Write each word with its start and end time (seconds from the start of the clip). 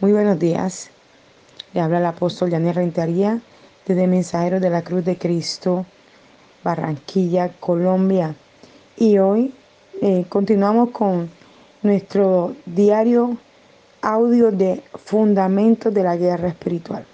Muy 0.00 0.12
buenos 0.12 0.38
días. 0.38 0.90
Le 1.74 1.80
habla 1.80 1.98
el 1.98 2.06
apóstol 2.06 2.50
Daniel 2.50 2.76
Rentería 2.76 3.40
desde 3.84 4.06
Mensajero 4.06 4.60
de 4.60 4.70
la 4.70 4.82
Cruz 4.82 5.04
de 5.04 5.18
Cristo, 5.18 5.86
Barranquilla, 6.62 7.50
Colombia. 7.58 8.36
Y 8.96 9.18
hoy 9.18 9.52
eh, 10.00 10.24
continuamos 10.28 10.90
con 10.90 11.28
nuestro 11.82 12.54
diario 12.64 13.38
audio 14.00 14.52
de 14.52 14.84
Fundamentos 15.04 15.92
de 15.92 16.02
la 16.04 16.16
Guerra 16.16 16.46
Espiritual. 16.46 17.04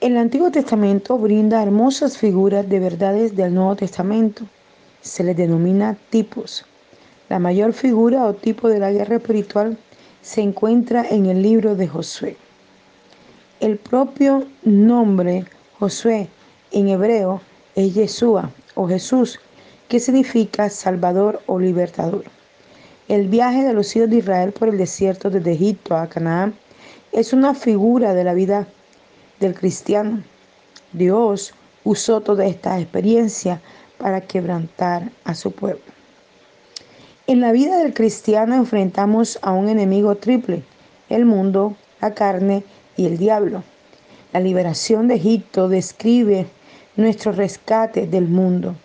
El 0.00 0.16
Antiguo 0.16 0.50
Testamento 0.50 1.18
brinda 1.18 1.62
hermosas 1.62 2.18
figuras 2.18 2.68
de 2.68 2.80
verdades 2.80 3.36
del 3.36 3.54
Nuevo 3.54 3.76
Testamento. 3.76 4.42
Se 5.02 5.22
les 5.22 5.36
denomina 5.36 5.96
tipos. 6.10 6.64
La 7.28 7.38
mayor 7.38 7.72
figura 7.72 8.24
o 8.24 8.34
tipo 8.34 8.68
de 8.68 8.80
la 8.80 8.90
guerra 8.90 9.18
espiritual 9.18 9.78
se 10.26 10.40
encuentra 10.40 11.06
en 11.08 11.26
el 11.26 11.40
libro 11.40 11.76
de 11.76 11.86
Josué. 11.86 12.36
El 13.60 13.76
propio 13.76 14.44
nombre 14.64 15.44
Josué 15.78 16.26
en 16.72 16.88
hebreo 16.88 17.40
es 17.76 17.94
Yeshua 17.94 18.50
o 18.74 18.88
Jesús, 18.88 19.38
que 19.86 20.00
significa 20.00 20.68
Salvador 20.68 21.40
o 21.46 21.60
Libertador. 21.60 22.24
El 23.06 23.28
viaje 23.28 23.62
de 23.62 23.72
los 23.72 23.94
hijos 23.94 24.10
de 24.10 24.16
Israel 24.16 24.50
por 24.50 24.68
el 24.68 24.78
desierto 24.78 25.30
desde 25.30 25.52
Egipto 25.52 25.94
a 25.96 26.08
Canaán 26.08 26.56
es 27.12 27.32
una 27.32 27.54
figura 27.54 28.12
de 28.12 28.24
la 28.24 28.34
vida 28.34 28.66
del 29.38 29.54
cristiano. 29.54 30.24
Dios 30.92 31.54
usó 31.84 32.20
toda 32.20 32.46
esta 32.46 32.80
experiencia 32.80 33.60
para 33.96 34.20
quebrantar 34.22 35.08
a 35.22 35.36
su 35.36 35.52
pueblo. 35.52 35.95
En 37.28 37.40
la 37.40 37.50
vida 37.50 37.78
del 37.78 37.92
cristiano 37.92 38.54
enfrentamos 38.54 39.40
a 39.42 39.50
un 39.50 39.68
enemigo 39.68 40.14
triple, 40.14 40.62
el 41.08 41.24
mundo, 41.24 41.74
la 42.00 42.14
carne 42.14 42.62
y 42.96 43.06
el 43.06 43.18
diablo. 43.18 43.64
La 44.32 44.38
liberación 44.38 45.08
de 45.08 45.16
Egipto 45.16 45.68
describe 45.68 46.46
nuestro 46.94 47.32
rescate 47.32 48.06
del 48.06 48.28
mundo. 48.28 48.76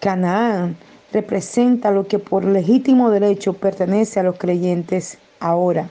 Canaán 0.00 0.76
representa 1.14 1.90
lo 1.90 2.06
que 2.06 2.18
por 2.18 2.44
legítimo 2.44 3.08
derecho 3.08 3.54
pertenece 3.54 4.20
a 4.20 4.22
los 4.22 4.36
creyentes 4.36 5.16
ahora. 5.40 5.88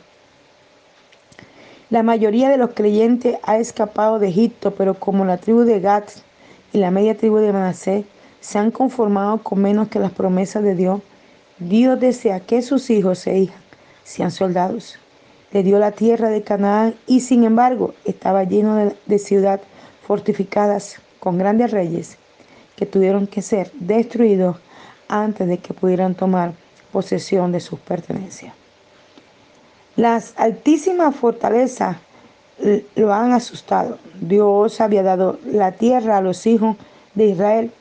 La 1.90 2.04
mayoría 2.04 2.50
de 2.50 2.58
los 2.58 2.76
creyentes 2.76 3.38
ha 3.42 3.58
escapado 3.58 4.20
de 4.20 4.28
Egipto, 4.28 4.76
pero 4.76 4.94
como 4.94 5.26
la 5.26 5.38
tribu 5.38 5.62
de 5.62 5.80
Gad 5.80 6.04
y 6.74 6.78
la 6.78 6.92
media 6.92 7.18
tribu 7.18 7.38
de 7.38 7.52
Manasés 7.52 8.06
se 8.40 8.60
han 8.60 8.70
conformado 8.70 9.40
con 9.40 9.64
menos 9.64 9.88
que 9.88 9.98
las 9.98 10.12
promesas 10.12 10.62
de 10.62 10.76
Dios, 10.76 11.02
Dios 11.62 12.00
desea 12.00 12.40
que 12.40 12.64
sus 12.64 12.90
hijos 12.90 13.28
e 13.28 13.38
hijas 13.38 13.62
sean 14.04 14.32
soldados. 14.32 14.98
Le 15.52 15.62
dio 15.62 15.78
la 15.78 15.92
tierra 15.92 16.30
de 16.30 16.42
Canaán 16.42 16.96
y 17.06 17.20
sin 17.20 17.44
embargo 17.44 17.94
estaba 18.04 18.44
lleno 18.44 18.76
de, 18.76 18.96
de 19.06 19.20
ciudades 19.20 19.62
fortificadas 20.08 20.96
con 21.20 21.38
grandes 21.38 21.70
reyes 21.70 22.18
que 22.76 22.88
tuvieron 22.88 23.28
que 23.28 23.44
ser 23.44 23.72
destruidos 23.76 24.58
antes 25.08 25.48
de 25.48 25.60
que 25.60 25.76
pudieran 25.76 26.16
tomar 26.16 26.54
posesión 26.92 27.52
de 27.52 27.60
sus 27.60 27.80
pertenencias. 27.80 28.56
Las 29.96 30.34
altísimas 30.38 31.16
fortalezas 31.16 31.98
lo 32.96 33.14
han 33.14 33.34
asustado. 33.34 34.00
Dios 34.20 34.82
había 34.82 35.04
dado 35.04 35.40
la 35.46 35.74
tierra 35.74 36.18
a 36.18 36.22
los 36.22 36.48
hijos 36.48 36.76
de 37.14 37.26
Israel, 37.28 37.72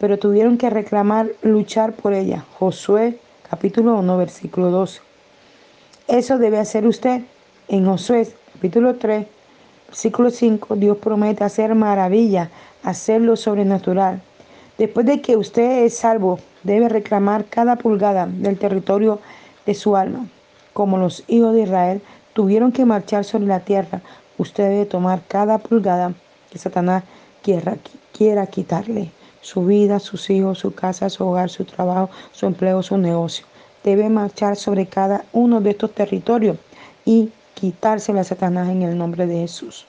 pero 0.00 0.18
tuvieron 0.18 0.58
que 0.58 0.68
reclamar, 0.68 1.28
luchar 1.42 1.92
por 1.92 2.14
ella. 2.14 2.44
Josué 2.58 3.20
capítulo 3.48 3.96
1, 4.00 4.16
versículo 4.16 4.70
12. 4.70 5.00
Eso 6.08 6.38
debe 6.38 6.58
hacer 6.58 6.84
usted. 6.86 7.22
En 7.68 7.86
Josué 7.86 8.26
capítulo 8.52 8.96
3, 8.96 9.26
versículo 9.86 10.30
5, 10.30 10.74
Dios 10.74 10.96
promete 10.96 11.44
hacer 11.44 11.76
maravilla, 11.76 12.50
hacerlo 12.82 13.36
sobrenatural. 13.36 14.20
Después 14.78 15.06
de 15.06 15.20
que 15.20 15.36
usted 15.36 15.84
es 15.84 15.96
salvo, 15.98 16.40
debe 16.64 16.88
reclamar 16.88 17.44
cada 17.44 17.76
pulgada 17.76 18.26
del 18.26 18.58
territorio 18.58 19.20
de 19.66 19.74
su 19.74 19.94
alma 19.94 20.26
como 20.72 20.98
los 20.98 21.24
hijos 21.28 21.54
de 21.54 21.62
Israel 21.62 22.02
tuvieron 22.32 22.72
que 22.72 22.84
marchar 22.84 23.24
sobre 23.24 23.46
la 23.46 23.60
tierra, 23.60 24.00
usted 24.38 24.68
debe 24.68 24.86
tomar 24.86 25.20
cada 25.26 25.58
pulgada 25.58 26.14
que 26.50 26.58
Satanás 26.58 27.04
quiera, 27.42 27.76
quiera 28.16 28.46
quitarle. 28.46 29.10
Su 29.40 29.64
vida, 29.64 29.98
sus 29.98 30.28
hijos, 30.30 30.58
su 30.58 30.74
casa, 30.74 31.08
su 31.10 31.26
hogar, 31.26 31.50
su 31.50 31.64
trabajo, 31.64 32.10
su 32.32 32.46
empleo, 32.46 32.82
su 32.82 32.98
negocio. 32.98 33.46
Debe 33.82 34.08
marchar 34.08 34.56
sobre 34.56 34.86
cada 34.86 35.24
uno 35.32 35.60
de 35.60 35.70
estos 35.70 35.92
territorios 35.92 36.58
y 37.04 37.30
quitárselo 37.54 38.20
a 38.20 38.24
Satanás 38.24 38.68
en 38.68 38.82
el 38.82 38.96
nombre 38.96 39.26
de 39.26 39.40
Jesús. 39.40 39.86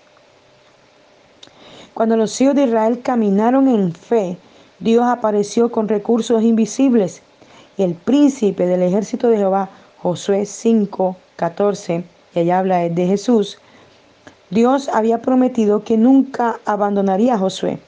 Cuando 1.93 2.15
los 2.15 2.39
hijos 2.39 2.55
de 2.55 2.63
Israel 2.63 3.01
caminaron 3.01 3.67
en 3.67 3.93
fe, 3.93 4.37
Dios 4.79 5.05
apareció 5.05 5.71
con 5.71 5.87
recursos 5.87 6.41
invisibles. 6.41 7.21
El 7.77 7.95
príncipe 7.95 8.65
del 8.65 8.81
ejército 8.81 9.27
de 9.27 9.37
Jehová 9.37 9.69
Josué 10.01 10.45
5, 10.45 11.15
14, 11.35 12.03
y 12.33 12.39
allá 12.39 12.59
habla 12.59 12.77
de 12.89 13.05
Jesús, 13.05 13.59
Dios 14.49 14.89
había 14.89 15.21
prometido 15.21 15.83
que 15.83 15.97
nunca 15.97 16.59
abandonaría 16.65 17.35
a 17.35 17.37
Josué. 17.37 17.79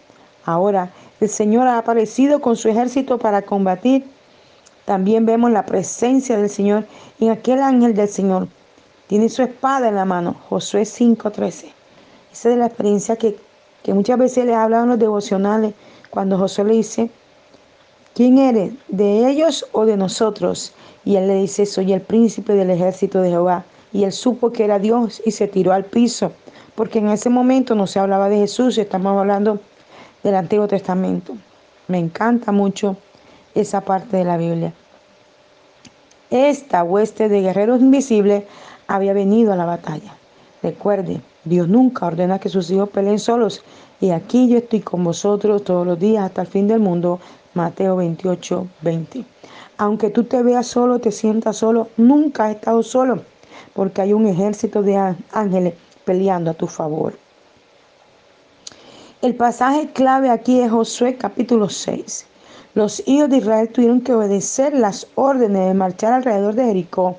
Ahora 0.46 0.92
el 1.24 1.30
Señor 1.30 1.68
ha 1.68 1.78
aparecido 1.78 2.42
con 2.42 2.56
su 2.56 2.70
ejército 2.70 3.18
para 3.18 3.42
combatir. 3.42 4.06
También 4.86 5.26
vemos 5.26 5.52
la 5.52 5.66
presencia 5.66 6.38
del 6.38 6.50
Señor 6.50 6.86
en 7.20 7.30
aquel 7.32 7.62
ángel 7.62 7.94
del 7.94 8.10
Señor. 8.10 8.48
Tiene 9.08 9.30
su 9.30 9.42
espada 9.42 9.88
en 9.88 9.96
la 9.96 10.06
mano. 10.06 10.36
Josué 10.50 10.84
5:13. 10.84 11.72
Esa 12.32 12.52
es 12.52 12.58
la 12.58 12.66
experiencia 12.66 13.16
que, 13.16 13.38
que 13.84 13.94
muchas 13.94 14.18
veces 14.18 14.46
le 14.46 14.54
hablado 14.54 14.84
en 14.84 14.90
los 14.90 15.00
devocionales 15.00 15.74
cuando 16.10 16.38
Josué 16.38 16.66
le 16.66 16.74
dice, 16.74 17.10
¿quién 18.14 18.38
eres? 18.38 18.74
¿De 18.88 19.30
ellos 19.30 19.66
o 19.72 19.86
de 19.86 19.96
nosotros? 19.96 20.74
Y 21.06 21.16
él 21.16 21.28
le 21.28 21.36
dice, 21.36 21.66
soy 21.66 21.94
el 21.94 22.02
príncipe 22.02 22.54
del 22.54 22.70
ejército 22.70 23.22
de 23.22 23.30
Jehová. 23.30 23.64
Y 23.94 24.04
él 24.04 24.12
supo 24.12 24.52
que 24.52 24.66
era 24.66 24.80
Dios 24.80 25.22
y 25.26 25.32
se 25.32 25.48
tiró 25.48 25.72
al 25.72 25.86
piso, 25.86 26.32
porque 26.76 27.00
en 27.00 27.10
ese 27.10 27.30
momento 27.30 27.76
no 27.76 27.88
se 27.88 28.00
hablaba 28.00 28.28
de 28.30 28.40
Jesús, 28.40 28.78
estamos 28.78 29.18
hablando 29.18 29.60
del 30.24 30.36
Antiguo 30.36 30.68
Testamento. 30.68 31.36
Me 31.88 32.00
encanta 32.00 32.52
mucho 32.52 32.98
esa 33.54 33.82
parte 33.82 34.18
de 34.18 34.24
la 34.24 34.38
Biblia. 34.38 34.74
Esta 36.30 36.84
hueste 36.84 37.30
de 37.30 37.42
guerreros 37.42 37.82
invisibles 37.82 38.46
había 38.88 39.14
venido 39.14 39.54
a 39.54 39.56
la 39.56 39.66
batalla. 39.66 40.16
Recuerde, 40.64 41.22
Dios 41.44 41.68
nunca 41.68 42.08
ordena 42.08 42.40
que 42.40 42.50
sus 42.50 42.72
hijos 42.72 42.90
peleen 42.90 43.20
solos. 43.20 43.64
Y 44.00 44.12
aquí 44.12 44.48
yo 44.48 44.58
estoy 44.58 44.80
con 44.80 45.04
vosotros 45.04 45.64
todos 45.64 45.86
los 45.86 46.00
días 46.00 46.26
hasta 46.26 46.42
el 46.42 46.48
fin 46.48 46.68
del 46.68 46.80
mundo. 46.80 47.20
Mateo 47.54 47.98
28, 47.98 48.68
20. 48.82 49.26
Aunque 49.78 50.10
tú 50.10 50.24
te 50.24 50.42
veas 50.42 50.68
solo, 50.68 51.00
te 51.00 51.12
sientas 51.12 51.58
solo, 51.58 51.90
nunca 51.98 52.46
has 52.46 52.56
estado 52.56 52.82
solo, 52.82 53.22
porque 53.74 54.02
hay 54.02 54.14
un 54.14 54.26
ejército 54.26 54.82
de 54.82 55.16
ángeles 55.32 55.74
peleando 56.06 56.52
a 56.52 56.54
tu 56.54 56.68
favor. 56.68 57.14
El 59.24 59.36
pasaje 59.36 59.88
clave 59.94 60.30
aquí 60.30 60.60
es 60.60 60.70
Josué 60.70 61.16
capítulo 61.16 61.70
6. 61.70 62.26
Los 62.76 63.02
hijos 63.08 63.30
de 63.30 63.38
Israel 63.38 63.70
tuvieron 63.70 64.02
que 64.02 64.14
obedecer 64.14 64.74
las 64.74 65.08
órdenes 65.16 65.66
de 65.66 65.74
marchar 65.74 66.12
alrededor 66.12 66.56
de 66.56 66.66
Jericó 66.66 67.16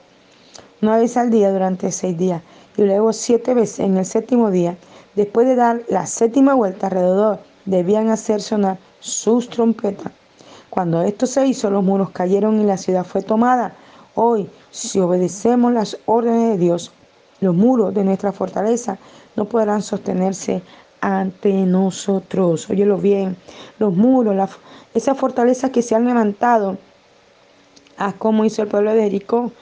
una 0.82 0.98
vez 0.98 1.16
al 1.16 1.30
día 1.30 1.50
durante 1.50 1.90
seis 1.90 2.18
días 2.18 2.42
y 2.76 2.82
luego 2.82 3.14
siete 3.14 3.54
veces 3.54 3.78
en 3.80 3.96
el 3.96 4.04
séptimo 4.04 4.50
día. 4.50 4.76
Después 5.14 5.46
de 5.46 5.56
dar 5.56 5.80
la 5.88 6.04
séptima 6.04 6.52
vuelta 6.52 6.88
alrededor, 6.88 7.38
debían 7.64 8.10
hacer 8.10 8.42
sonar 8.42 8.76
sus 9.00 9.48
trompetas 9.48 10.12
cuando 10.68 11.00
esto 11.04 11.26
se 11.26 11.46
hizo, 11.46 11.70
los 11.70 11.84
muros 11.84 12.10
cayeron 12.10 12.60
y 12.60 12.64
la 12.64 12.76
ciudad 12.76 13.04
fue 13.04 13.22
tomada. 13.22 13.72
Hoy, 14.14 14.50
si 14.70 15.00
obedecemos 15.00 15.72
las 15.72 15.96
órdenes 16.04 16.50
de 16.50 16.58
Dios, 16.58 16.92
los 17.40 17.54
muros 17.54 17.94
de 17.94 18.04
nuestra 18.04 18.32
fortaleza 18.32 18.98
no 19.36 19.44
podrán 19.44 19.82
sostenerse 19.82 20.62
ante 21.04 21.52
nosotros. 21.52 22.70
Óyelo 22.70 22.96
bien, 22.96 23.36
los 23.78 23.94
muros, 23.94 24.34
la, 24.34 24.48
esa 24.94 25.14
fortaleza 25.14 25.70
que 25.70 25.82
se 25.82 25.94
han 25.94 26.06
levantado, 26.06 26.78
a 27.98 28.06
ah, 28.06 28.14
como 28.16 28.44
hizo 28.46 28.62
el 28.62 28.68
pueblo 28.68 28.94
de 28.94 29.02
Jericó, 29.02 29.52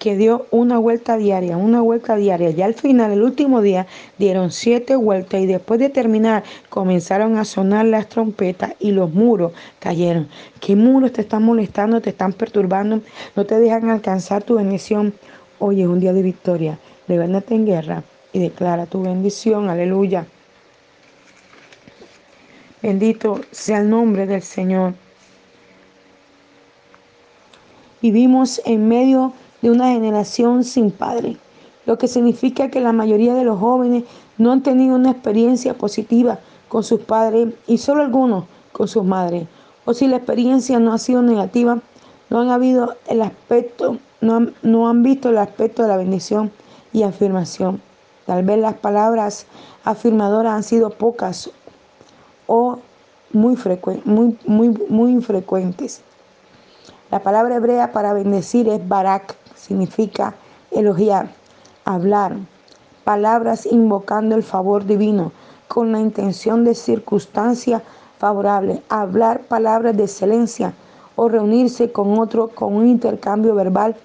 que 0.00 0.16
dio 0.16 0.46
una 0.50 0.78
vuelta 0.78 1.16
diaria, 1.16 1.56
una 1.56 1.80
vuelta 1.80 2.16
diaria. 2.16 2.50
Ya 2.50 2.66
al 2.66 2.74
final, 2.74 3.12
el 3.12 3.22
último 3.22 3.62
día, 3.62 3.86
dieron 4.18 4.50
siete 4.50 4.96
vueltas 4.96 5.40
y 5.40 5.46
después 5.46 5.78
de 5.78 5.88
terminar 5.88 6.42
comenzaron 6.68 7.36
a 7.36 7.44
sonar 7.44 7.86
las 7.86 8.08
trompetas 8.08 8.74
y 8.80 8.90
los 8.90 9.12
muros 9.12 9.52
cayeron. 9.78 10.28
¿Qué 10.60 10.74
muros 10.74 11.12
te 11.12 11.20
están 11.20 11.44
molestando, 11.44 12.00
te 12.00 12.10
están 12.10 12.32
perturbando? 12.32 13.00
No 13.36 13.44
te 13.44 13.58
dejan 13.60 13.88
alcanzar 13.90 14.42
tu 14.42 14.56
bendición. 14.56 15.14
Hoy 15.60 15.82
es 15.82 15.88
un 15.88 16.00
día 16.00 16.12
de 16.12 16.22
victoria. 16.22 16.78
Levántate 17.06 17.54
en 17.54 17.66
guerra 17.66 18.02
y 18.32 18.40
declara 18.40 18.86
tu 18.86 19.02
bendición. 19.02 19.68
Aleluya. 19.70 20.26
Bendito 22.80 23.40
sea 23.50 23.80
el 23.80 23.90
nombre 23.90 24.24
del 24.26 24.40
Señor. 24.40 24.94
Vivimos 28.00 28.60
en 28.64 28.86
medio 28.86 29.32
de 29.62 29.72
una 29.72 29.88
generación 29.88 30.62
sin 30.62 30.92
padre, 30.92 31.36
lo 31.86 31.98
que 31.98 32.06
significa 32.06 32.70
que 32.70 32.78
la 32.78 32.92
mayoría 32.92 33.34
de 33.34 33.42
los 33.42 33.58
jóvenes 33.58 34.04
no 34.36 34.52
han 34.52 34.62
tenido 34.62 34.94
una 34.94 35.10
experiencia 35.10 35.74
positiva 35.74 36.38
con 36.68 36.84
sus 36.84 37.00
padres 37.00 37.48
y 37.66 37.78
solo 37.78 38.02
algunos 38.02 38.44
con 38.70 38.86
sus 38.86 39.02
madres. 39.02 39.48
O 39.84 39.92
si 39.92 40.06
la 40.06 40.18
experiencia 40.18 40.78
no 40.78 40.92
ha 40.92 40.98
sido 40.98 41.20
negativa, 41.20 41.80
no 42.30 42.40
han 42.40 42.50
habido 42.50 42.94
el 43.08 43.22
aspecto, 43.22 43.98
no 44.20 44.36
han, 44.36 44.54
no 44.62 44.88
han 44.88 45.02
visto 45.02 45.30
el 45.30 45.38
aspecto 45.38 45.82
de 45.82 45.88
la 45.88 45.96
bendición 45.96 46.52
y 46.92 47.02
afirmación. 47.02 47.82
Tal 48.24 48.44
vez 48.44 48.58
las 48.60 48.74
palabras 48.74 49.46
afirmadoras 49.82 50.52
han 50.54 50.62
sido 50.62 50.90
pocas 50.90 51.50
muy, 53.32 53.56
muy, 54.04 54.38
muy, 54.46 54.68
muy 54.88 55.12
infrecuentes. 55.12 56.02
La 57.10 57.20
palabra 57.20 57.56
hebrea 57.56 57.92
para 57.92 58.12
bendecir 58.12 58.68
es 58.68 58.86
barak, 58.86 59.34
significa 59.54 60.34
elogiar, 60.70 61.30
hablar, 61.84 62.36
palabras 63.04 63.66
invocando 63.66 64.34
el 64.36 64.42
favor 64.42 64.84
divino 64.84 65.32
con 65.68 65.92
la 65.92 66.00
intención 66.00 66.64
de 66.64 66.74
circunstancia 66.74 67.82
favorable, 68.18 68.82
hablar 68.88 69.40
palabras 69.42 69.96
de 69.96 70.04
excelencia 70.04 70.74
o 71.16 71.28
reunirse 71.28 71.90
con 71.92 72.18
otro 72.18 72.48
con 72.48 72.74
un 72.74 72.86
intercambio 72.86 73.54
verbal 73.54 73.96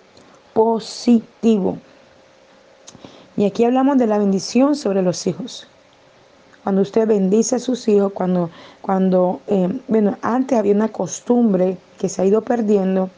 positivo. 0.54 1.78
Y 3.36 3.46
aquí 3.46 3.64
hablamos 3.64 3.98
de 3.98 4.08
la 4.08 4.18
bendición 4.18 4.76
sobre 4.76 5.02
los 5.02 5.26
hijos. 5.28 5.68
Cuando 6.64 6.82
usted 6.82 7.06
bendice 7.06 7.58
a 7.58 7.60
sus 7.60 7.88
hijos, 7.90 8.14
cuando, 8.14 8.50
cuando 8.82 9.42
eh, 9.48 9.68
bueno, 9.90 10.18
antes 10.22 10.58
había 10.58 10.74
una 10.74 10.88
costumbre 10.88 11.78
que 12.00 12.08
se 12.08 12.22
ha 12.22 12.26
ido 12.26 12.42
perdiendo, 12.42 13.10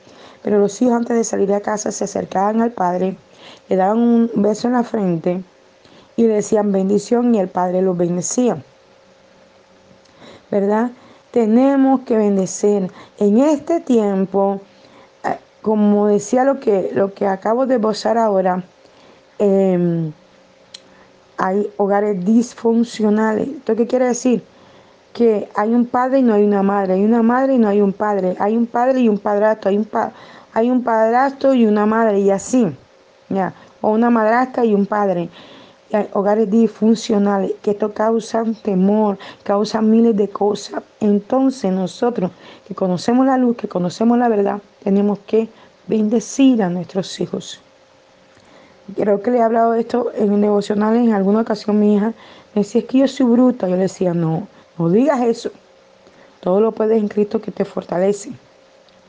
pero 0.42 0.58
los 0.58 0.82
hijos 0.82 0.96
antes 0.96 1.16
de 1.16 1.24
salir 1.24 1.54
a 1.54 1.62
casa 1.62 1.92
se 1.92 2.06
acercaban 2.06 2.62
al 2.62 2.72
padre, 2.72 3.18
le 3.70 3.76
daban 3.76 4.00
un 4.00 4.32
beso 4.36 4.68
en 4.68 4.74
la 4.74 4.84
frente 4.84 5.44
y 6.16 6.24
le 6.24 6.36
decían 6.36 6.72
bendición 6.72 7.36
y 7.36 7.40
el 7.40 7.48
padre 7.48 7.84
los 7.84 7.96
bendecía. 7.96 8.64
¿Verdad? 10.50 10.90
Tenemos 11.30 12.02
que 12.02 12.18
bendecer. 12.18 12.90
En 13.20 13.40
este 13.40 13.80
tiempo, 13.80 14.62
eh, 15.24 15.38
como 15.62 16.08
decía 16.08 16.44
lo 16.46 16.60
que, 16.60 16.90
lo 16.94 17.14
que 17.14 17.28
acabo 17.28 17.68
de 17.68 17.76
esbozar 17.76 18.18
ahora, 18.18 18.64
eh, 19.38 20.12
hay 21.38 21.70
hogares 21.78 22.24
disfuncionales. 22.26 23.48
¿Esto 23.48 23.76
qué 23.76 23.88
quiere 23.88 24.06
decir? 24.06 24.44
Que 25.14 25.50
hay 25.56 25.74
un 25.74 25.86
padre 25.86 26.20
y 26.20 26.24
no 26.24 26.34
hay 26.34 26.44
una 26.44 26.64
madre, 26.64 26.94
hay 26.94 27.04
una 27.04 27.22
madre 27.24 27.56
y 27.56 27.58
no 27.58 27.68
hay 27.68 27.82
un 27.82 27.94
padre, 27.94 28.36
hay 28.40 28.56
un 28.58 28.66
padre 28.66 29.00
y 29.00 29.10
un 29.10 29.18
padrastro, 29.18 29.70
hay 29.70 29.78
un, 29.78 29.88
hay 30.54 30.70
un 30.70 30.84
padrastro 30.84 31.54
y 31.54 31.66
una 31.66 31.86
madre 31.86 32.20
y 32.20 32.32
así, 32.32 32.68
¿ya? 33.30 33.54
o 33.82 33.92
una 33.92 34.10
madrastra 34.10 34.66
y 34.66 34.74
un 34.74 34.86
padre. 34.86 35.30
hay 35.94 36.10
hogares 36.14 36.50
disfuncionales, 36.50 37.54
que 37.62 37.72
esto 37.72 37.94
causa 37.94 38.44
temor, 38.64 39.18
causa 39.44 39.82
miles 39.82 40.18
de 40.18 40.28
cosas. 40.28 40.84
Entonces 41.00 41.72
nosotros 41.72 42.32
que 42.68 42.76
conocemos 42.76 43.26
la 43.26 43.38
luz, 43.38 43.56
que 43.56 43.68
conocemos 43.68 44.18
la 44.18 44.28
verdad, 44.28 44.60
tenemos 44.84 45.20
que 45.20 45.48
bendecir 45.88 46.64
a 46.64 46.70
nuestros 46.70 47.20
hijos. 47.20 47.62
Creo 48.94 49.22
que 49.22 49.32
le 49.32 49.40
he 49.40 49.42
hablado 49.42 49.72
de 49.72 49.82
esto 49.82 50.12
en 50.16 50.42
devocionales 50.42 51.02
en 51.02 51.14
alguna 51.14 51.42
ocasión 51.42 51.80
mi 51.80 51.96
hija. 51.96 52.14
Me 52.54 52.62
decía, 52.62 52.82
es 52.82 52.88
que 52.88 53.00
yo 53.00 53.08
soy 53.08 53.26
bruta. 53.26 53.68
Yo 53.68 53.76
le 53.76 53.84
decía, 53.84 54.14
no, 54.14 54.48
no 54.78 54.90
digas 54.90 55.22
eso. 55.22 55.50
Todo 56.40 56.62
lo 56.62 56.72
puedes 56.72 57.00
en 57.00 57.08
Cristo 57.08 57.42
que 57.42 57.52
te 57.52 57.66
fortalece. 57.66 58.32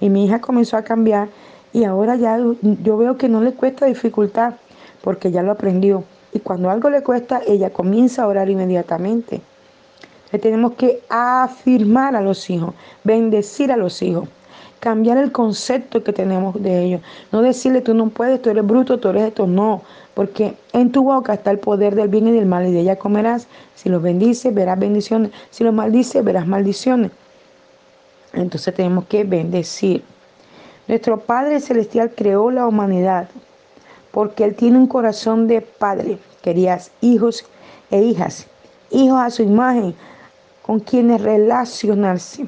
Y 0.01 0.09
mi 0.09 0.25
hija 0.25 0.41
comenzó 0.41 0.77
a 0.77 0.83
cambiar 0.83 1.29
y 1.73 1.85
ahora 1.85 2.17
ya 2.17 2.39
yo 2.63 2.97
veo 2.97 3.19
que 3.19 3.29
no 3.29 3.43
le 3.43 3.53
cuesta 3.53 3.85
dificultad 3.87 4.55
porque 5.03 5.31
ya 5.31 5.43
lo 5.43 5.53
aprendió. 5.53 6.05
Y 6.33 6.41
cuando 6.41 6.71
algo 6.71 6.89
le 6.89 7.03
cuesta, 7.03 7.43
ella 7.47 7.71
comienza 7.71 8.23
a 8.23 8.29
orar 8.29 8.49
inmediatamente. 8.49 9.43
Le 10.33 10.39
tenemos 10.39 10.73
que 10.73 11.03
afirmar 11.09 12.17
a 12.17 12.21
los 12.21 12.49
hijos, 12.49 12.75
bendecir 13.05 13.71
a 13.73 13.77
los 13.77 14.03
hijos 14.03 14.29
cambiar 14.81 15.19
el 15.19 15.33
concepto 15.33 16.03
que 16.03 16.13
tenemos 16.13 16.61
de 16.63 16.85
ellos. 16.85 17.01
No 17.33 17.43
decirle 17.43 17.81
tú 17.81 17.95
no 17.95 18.09
puedes, 18.09 18.41
tú 18.41 18.51
eres 18.51 18.67
bruto, 18.67 18.99
tú 18.99 19.09
eres 19.09 19.25
esto, 19.25 19.47
no. 19.47 19.83
Porque 20.15 20.55
en 20.73 20.93
tu 20.93 21.03
boca 21.03 21.35
está 21.35 21.51
el 21.51 21.59
poder 21.59 21.95
del 21.95 22.09
bien 22.09 22.29
y 22.29 22.33
del 22.33 22.47
mal 22.47 22.67
y 22.67 22.73
de 22.73 22.81
ella 22.81 22.97
comerás. 22.97 23.49
Si 23.75 23.89
los 23.89 24.03
bendices, 24.03 24.55
verás 24.55 24.79
bendiciones. 24.79 25.31
Si 25.51 25.65
los 25.65 25.75
maldices, 25.75 26.25
verás 26.25 26.47
maldiciones. 26.47 27.11
Entonces 28.33 28.75
tenemos 28.75 29.07
que 29.07 29.25
bendecir. 29.25 30.03
Nuestro 30.89 31.19
Padre 31.19 31.61
Celestial 31.61 32.13
creó 32.15 32.51
la 32.51 32.67
humanidad 32.67 33.29
porque 34.13 34.45
Él 34.45 34.55
tiene 34.55 34.79
un 34.79 34.87
corazón 34.87 35.47
de 35.47 35.61
padre. 35.61 36.19
Querías 36.43 36.91
hijos 37.01 37.45
e 37.91 38.03
hijas, 38.03 38.47
hijos 38.91 39.19
a 39.19 39.31
su 39.31 39.43
imagen, 39.43 39.95
con 40.63 40.81
quienes 40.81 41.21
relacionarse. 41.21 42.47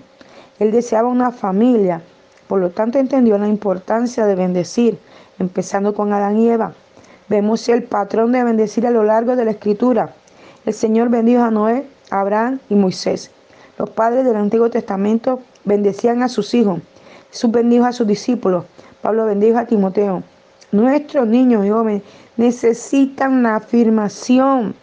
Él 0.59 0.73
deseaba 0.73 1.09
una 1.09 1.31
familia 1.31 2.01
por 2.49 2.61
lo 2.61 2.71
tanto, 2.71 2.99
entendió 2.99 3.39
la 3.39 3.47
importancia 3.47 4.27
de 4.27 4.35
bendecir, 4.35 4.99
empezando 5.39 5.95
con 5.95 6.13
Adán 6.13 6.39
y 6.39 6.49
Eva. 6.49 6.73
Vemos 7.29 7.69
el 7.69 7.83
patrón 7.83 8.33
de 8.33 8.43
bendecir 8.43 8.87
a 8.87 8.91
lo 8.91 9.05
largo 9.05 9.37
de 9.37 9.45
la 9.45 9.51
escritura. 9.51 10.15
El 10.65 10.73
Señor 10.73 11.11
bendijo 11.11 11.43
a 11.43 11.51
Noé, 11.51 11.87
Abraham 12.11 12.59
y 12.71 12.75
Moisés. 12.75 13.31
Los 13.79 13.91
padres 13.91 14.25
del 14.25 14.37
Antiguo 14.37 14.71
Testamento 14.71 15.41
bendecían 15.65 16.23
a 16.23 16.29
sus 16.29 16.55
hijos. 16.55 16.81
Jesús 17.31 17.51
bendijo 17.51 17.85
a 17.85 17.93
sus 17.93 18.07
discípulos. 18.07 18.65
Pablo 19.03 19.27
bendijo 19.27 19.59
a 19.59 19.67
Timoteo. 19.67 20.23
Nuestros 20.73 21.27
niños 21.27 21.67
y 21.67 21.71
jóvenes 21.71 22.03
necesitan 22.37 23.43
la 23.43 23.57
afirmación 23.57 24.75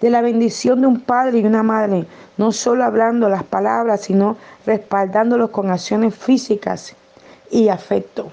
de 0.00 0.10
la 0.10 0.20
bendición 0.20 0.80
de 0.80 0.86
un 0.86 1.00
padre 1.00 1.38
y 1.38 1.46
una 1.46 1.62
madre 1.62 2.06
no 2.36 2.52
solo 2.52 2.84
hablando 2.84 3.28
las 3.28 3.44
palabras, 3.44 4.02
sino 4.02 4.36
respaldándolos 4.66 5.50
con 5.50 5.70
acciones 5.70 6.14
físicas 6.14 6.94
y 7.50 7.68
afecto. 7.68 8.30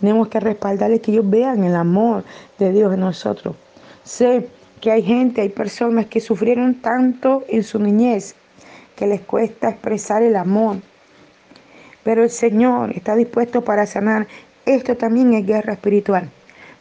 Tenemos 0.00 0.28
que 0.28 0.40
respaldarles 0.40 1.00
que 1.00 1.12
ellos 1.12 1.28
vean 1.28 1.62
el 1.64 1.76
amor 1.76 2.24
de 2.58 2.72
Dios 2.72 2.94
en 2.94 3.00
nosotros. 3.00 3.54
Sé 4.02 4.48
que 4.80 4.90
hay 4.90 5.02
gente, 5.02 5.42
hay 5.42 5.50
personas 5.50 6.06
que 6.06 6.20
sufrieron 6.20 6.76
tanto 6.76 7.44
en 7.48 7.62
su 7.62 7.78
niñez 7.78 8.34
que 8.96 9.06
les 9.06 9.20
cuesta 9.20 9.68
expresar 9.68 10.22
el 10.22 10.36
amor. 10.36 10.76
Pero 12.02 12.22
el 12.22 12.30
Señor 12.30 12.92
está 12.92 13.14
dispuesto 13.14 13.62
para 13.62 13.84
sanar. 13.84 14.26
Esto 14.64 14.96
también 14.96 15.34
es 15.34 15.46
guerra 15.46 15.74
espiritual. 15.74 16.30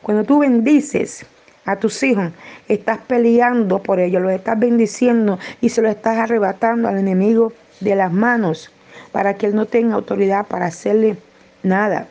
Cuando 0.02 0.24
tú 0.24 0.40
bendices, 0.40 1.26
a 1.70 1.80
tus 1.80 2.02
hijos, 2.02 2.32
estás 2.68 2.98
peleando 2.98 3.78
por 3.78 4.00
ellos, 4.00 4.24
los 4.24 4.32
estás 4.32 4.58
bendiciendo 4.58 5.38
y 5.62 5.70
se 5.70 5.84
los 5.84 5.92
estás 5.92 6.18
arrebatando 6.18 6.88
al 6.88 6.98
enemigo 6.98 7.54
de 7.80 7.96
las 7.96 8.12
manos 8.12 8.72
para 9.12 9.36
que 9.36 9.46
él 9.46 9.56
no 9.56 9.68
tenga 9.68 9.94
autoridad 9.94 10.48
para 10.48 10.66
hacerle 10.66 11.18
nada. 11.62 12.08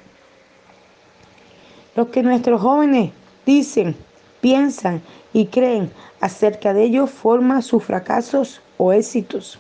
Lo 1.97 2.13
que 2.13 2.23
nuestros 2.23 2.61
jóvenes 2.61 3.11
dicen, 3.45 3.97
piensan 4.41 5.03
y 5.33 5.47
creen 5.47 5.91
acerca 6.21 6.73
de 6.73 6.85
ellos 6.85 7.11
forma 7.11 7.61
sus 7.61 7.83
fracasos 7.83 8.63
o 8.77 8.93
éxitos. 8.93 9.59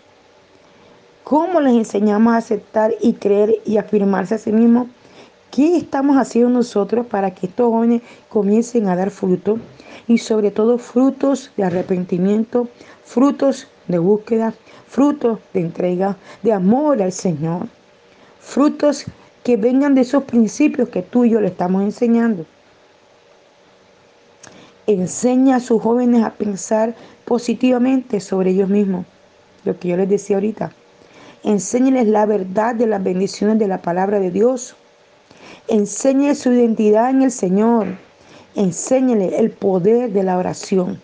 ¿Cómo 1.25 1.61
les 1.61 1.75
enseñamos 1.75 2.35
a 2.35 2.37
aceptar 2.37 2.95
y 3.00 3.14
creer 3.14 3.57
y 3.67 3.78
afirmarse 3.78 4.37
a 4.37 4.38
sí 4.38 4.52
mismos? 4.52 4.87
¿Qué 5.59 5.77
estamos 5.77 6.17
haciendo 6.17 6.50
nosotros 6.50 7.05
para 7.07 7.35
que 7.35 7.47
estos 7.49 7.67
jóvenes 7.67 8.03
comiencen 8.29 8.87
a 8.87 8.95
dar 8.95 9.11
fruto? 9.11 9.59
y 10.07 10.19
sobre 10.19 10.53
todo 10.53 10.79
frutos 10.79 11.50
de 11.57 11.65
arrepentimiento, 11.65 12.69
frutos 13.05 13.67
de 13.88 13.99
búsqueda, 13.99 14.55
frutos 14.87 15.41
de 15.53 15.61
entrega, 15.62 16.17
de 16.45 16.53
amor 16.53 17.03
al 17.03 17.11
Señor, 17.11 17.67
frutos 18.38 19.05
que 19.43 19.57
vengan 19.57 19.97
de 19.97 20.03
esos 20.03 20.23
principios 20.23 20.91
que 20.91 21.03
tú 21.03 21.25
y 21.25 21.31
yo 21.31 21.41
le 21.41 21.49
estamos 21.49 21.83
enseñando. 21.83 22.47
Enseña 24.87 25.57
a 25.57 25.61
sus 25.61 25.83
jóvenes 25.83 26.23
a 26.23 26.31
pensar 26.31 26.95
positivamente 27.25 28.21
sobre 28.21 28.50
ellos 28.50 28.69
mismos, 28.69 29.07
lo 29.65 29.77
que 29.77 29.88
yo 29.88 29.97
les 29.97 30.09
decía 30.09 30.37
ahorita. 30.37 30.71
Enséñales 31.43 32.07
la 32.07 32.27
verdad 32.27 32.77
de 32.77 32.87
las 32.87 33.03
bendiciones 33.03 33.59
de 33.59 33.67
la 33.67 33.83
palabra 33.83 34.21
de 34.21 34.31
Dios. 34.31 34.77
Enseñe 35.69 36.35
su 36.35 36.52
identidad 36.52 37.11
en 37.11 37.23
el 37.23 37.31
Señor 37.31 37.87
Enséñele 38.59 39.38
el 39.38 39.52
poder 39.52 40.12
de 40.12 40.25
la 40.25 40.37
oración. 40.37 41.00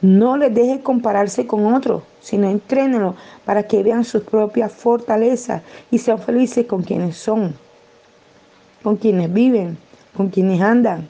No 0.00 0.36
les 0.36 0.54
deje 0.54 0.80
compararse 0.80 1.44
con 1.44 1.74
otros, 1.74 2.04
sino 2.20 2.48
entrénelo 2.48 3.16
para 3.44 3.64
que 3.64 3.82
vean 3.82 4.04
sus 4.04 4.22
propias 4.22 4.70
fortalezas 4.70 5.62
y 5.90 5.98
sean 5.98 6.20
felices 6.20 6.66
con 6.66 6.84
quienes 6.84 7.16
son, 7.16 7.56
con 8.84 8.96
quienes 8.96 9.32
viven, 9.32 9.76
con 10.16 10.28
quienes 10.28 10.60
andan. 10.60 11.08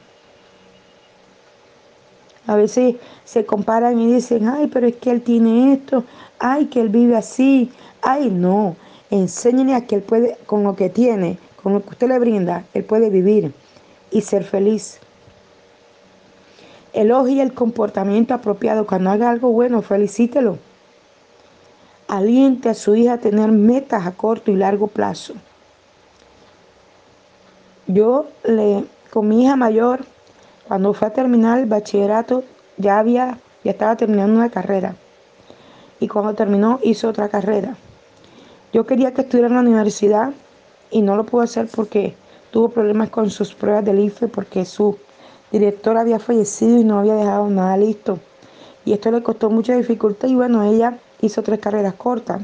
A 2.47 2.55
veces 2.55 2.95
se 3.23 3.45
comparan 3.45 3.99
y 3.99 4.11
dicen, 4.11 4.47
ay, 4.47 4.65
pero 4.65 4.87
es 4.87 4.95
que 4.95 5.11
él 5.11 5.21
tiene 5.21 5.73
esto, 5.73 6.03
ay, 6.39 6.65
que 6.65 6.81
él 6.81 6.89
vive 6.89 7.15
así, 7.15 7.69
ay, 8.01 8.31
no. 8.31 8.75
Enséñele 9.11 9.75
a 9.75 9.85
que 9.85 9.97
él 9.97 10.01
puede, 10.01 10.35
con 10.47 10.63
lo 10.63 10.75
que 10.75 10.89
tiene, 10.89 11.37
con 11.67 11.73
lo 11.73 11.83
que 11.83 11.89
usted 11.89 12.07
le 12.07 12.17
brinda, 12.17 12.63
él 12.73 12.85
puede 12.85 13.09
vivir 13.09 13.53
y 14.09 14.21
ser 14.21 14.45
feliz. 14.45 15.01
Elogie 16.93 17.41
el 17.41 17.53
comportamiento 17.53 18.33
apropiado. 18.33 18.87
Cuando 18.87 19.09
haga 19.09 19.29
algo 19.29 19.51
bueno, 19.51 19.81
felicítelo. 19.81 20.59
Aliente 22.07 22.69
a 22.69 22.73
su 22.73 22.95
hija 22.95 23.15
a 23.15 23.17
tener 23.17 23.51
metas 23.51 24.07
a 24.07 24.13
corto 24.13 24.49
y 24.49 24.55
largo 24.55 24.87
plazo. 24.87 25.33
Yo 27.87 28.27
le, 28.45 28.85
con 29.11 29.27
mi 29.27 29.43
hija 29.43 29.57
mayor, 29.57 30.05
cuando 30.69 30.93
fue 30.93 31.09
a 31.09 31.11
terminar 31.11 31.59
el 31.59 31.65
bachillerato, 31.65 32.45
ya 32.77 32.97
había, 32.97 33.39
ya 33.65 33.71
estaba 33.71 33.97
terminando 33.97 34.37
una 34.37 34.51
carrera. 34.51 34.95
Y 35.99 36.07
cuando 36.07 36.33
terminó, 36.33 36.79
hizo 36.81 37.09
otra 37.09 37.27
carrera. 37.27 37.75
Yo 38.71 38.85
quería 38.85 39.13
que 39.13 39.23
estudiara 39.23 39.49
en 39.49 39.55
la 39.55 39.59
universidad 39.59 40.31
y 40.91 41.01
no 41.01 41.15
lo 41.15 41.25
pudo 41.25 41.41
hacer 41.41 41.67
porque 41.73 42.15
tuvo 42.51 42.69
problemas 42.69 43.09
con 43.09 43.29
sus 43.29 43.53
pruebas 43.53 43.85
del 43.85 43.99
IFE 43.99 44.27
porque 44.27 44.65
su 44.65 44.97
director 45.51 45.97
había 45.97 46.19
fallecido 46.19 46.79
y 46.79 46.83
no 46.83 46.99
había 46.99 47.15
dejado 47.15 47.49
nada 47.49 47.77
listo. 47.77 48.19
Y 48.85 48.93
esto 48.93 49.11
le 49.11 49.21
costó 49.21 49.49
mucha 49.49 49.75
dificultad 49.75 50.27
y 50.27 50.35
bueno, 50.35 50.63
ella 50.63 50.97
hizo 51.21 51.43
tres 51.43 51.59
carreras 51.59 51.95
cortas. 51.95 52.41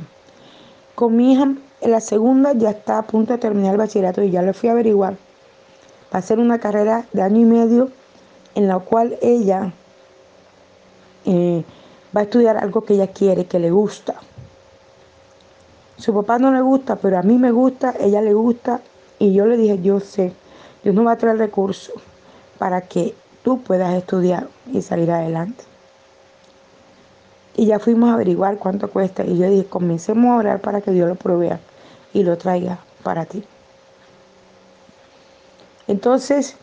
Con 0.95 1.15
mi 1.15 1.33
hija, 1.33 1.53
en 1.81 1.91
la 1.91 1.99
segunda 1.99 2.53
ya 2.53 2.71
está 2.71 2.97
a 2.97 3.07
punto 3.07 3.33
de 3.33 3.39
terminar 3.39 3.71
el 3.71 3.77
bachillerato 3.77 4.21
y 4.21 4.31
ya 4.31 4.41
le 4.41 4.53
fui 4.53 4.69
a 4.69 4.73
averiguar. 4.73 5.15
Va 6.13 6.19
a 6.19 6.21
ser 6.21 6.39
una 6.39 6.59
carrera 6.59 7.05
de 7.13 7.21
año 7.21 7.39
y 7.39 7.45
medio 7.45 7.89
en 8.55 8.67
la 8.67 8.79
cual 8.79 9.17
ella 9.21 9.73
eh, 11.25 11.63
va 12.15 12.21
a 12.21 12.23
estudiar 12.23 12.57
algo 12.57 12.81
que 12.83 12.93
ella 12.93 13.07
quiere, 13.07 13.45
que 13.45 13.59
le 13.59 13.71
gusta. 13.71 14.15
Su 16.03 16.13
papá 16.13 16.37
no 16.37 16.51
le 16.51 16.59
gusta, 16.59 16.97
pero 16.97 17.17
a 17.17 17.21
mí 17.21 17.37
me 17.37 17.51
gusta, 17.51 17.93
ella 17.97 18.21
le 18.21 18.33
gusta 18.33 18.81
y 19.19 19.31
yo 19.31 19.45
le 19.45 19.55
dije, 19.55 19.81
yo 19.81 20.01
sé, 20.01 20.33
Dios 20.83 20.93
no 20.93 21.05
va 21.05 21.13
a 21.13 21.17
traer 21.17 21.37
recursos 21.37 21.95
para 22.57 22.81
que 22.81 23.15
tú 23.41 23.61
puedas 23.61 23.93
estudiar 23.93 24.49
y 24.73 24.81
salir 24.81 25.09
adelante. 25.09 25.63
Y 27.55 27.67
ya 27.67 27.79
fuimos 27.79 28.09
a 28.09 28.15
averiguar 28.15 28.57
cuánto 28.57 28.89
cuesta 28.89 29.23
y 29.23 29.37
yo 29.37 29.49
dije, 29.49 29.63
comencemos 29.63 30.29
a 30.31 30.35
orar 30.35 30.59
para 30.59 30.81
que 30.81 30.91
Dios 30.91 31.07
lo 31.07 31.15
provea 31.15 31.61
y 32.13 32.23
lo 32.23 32.37
traiga 32.37 32.79
para 33.01 33.23
ti. 33.23 33.41
Entonces, 35.87 36.57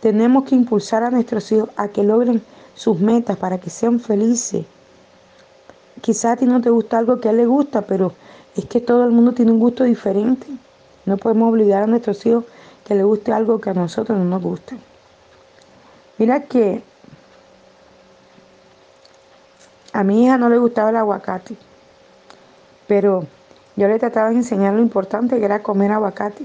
tenemos 0.00 0.42
que 0.42 0.56
impulsar 0.56 1.04
a 1.04 1.10
nuestros 1.12 1.52
hijos 1.52 1.68
a 1.76 1.86
que 1.86 2.02
logren 2.02 2.42
sus 2.74 2.98
metas 2.98 3.36
para 3.36 3.58
que 3.58 3.70
sean 3.70 4.00
felices. 4.00 4.66
Quizás 6.04 6.32
a 6.32 6.36
ti 6.36 6.44
no 6.44 6.60
te 6.60 6.68
gusta 6.68 6.98
algo 6.98 7.18
que 7.18 7.28
a 7.28 7.30
él 7.30 7.38
le 7.38 7.46
gusta, 7.46 7.80
pero 7.80 8.12
es 8.54 8.66
que 8.66 8.78
todo 8.78 9.04
el 9.04 9.10
mundo 9.10 9.32
tiene 9.32 9.52
un 9.52 9.58
gusto 9.58 9.84
diferente. 9.84 10.46
No 11.06 11.16
podemos 11.16 11.50
obligar 11.50 11.82
a 11.82 11.86
nuestros 11.86 12.26
hijos 12.26 12.44
que 12.84 12.94
le 12.94 13.04
guste 13.04 13.32
algo 13.32 13.58
que 13.58 13.70
a 13.70 13.72
nosotros 13.72 14.18
no 14.18 14.26
nos 14.26 14.42
gusta. 14.42 14.76
Mira 16.18 16.42
que 16.42 16.82
a 19.94 20.04
mi 20.04 20.26
hija 20.26 20.36
no 20.36 20.50
le 20.50 20.58
gustaba 20.58 20.90
el 20.90 20.96
aguacate, 20.96 21.56
pero 22.86 23.24
yo 23.74 23.88
le 23.88 23.98
trataba 23.98 24.28
de 24.28 24.36
enseñar 24.36 24.74
lo 24.74 24.82
importante 24.82 25.38
que 25.38 25.44
era 25.46 25.62
comer 25.62 25.90
aguacate. 25.90 26.44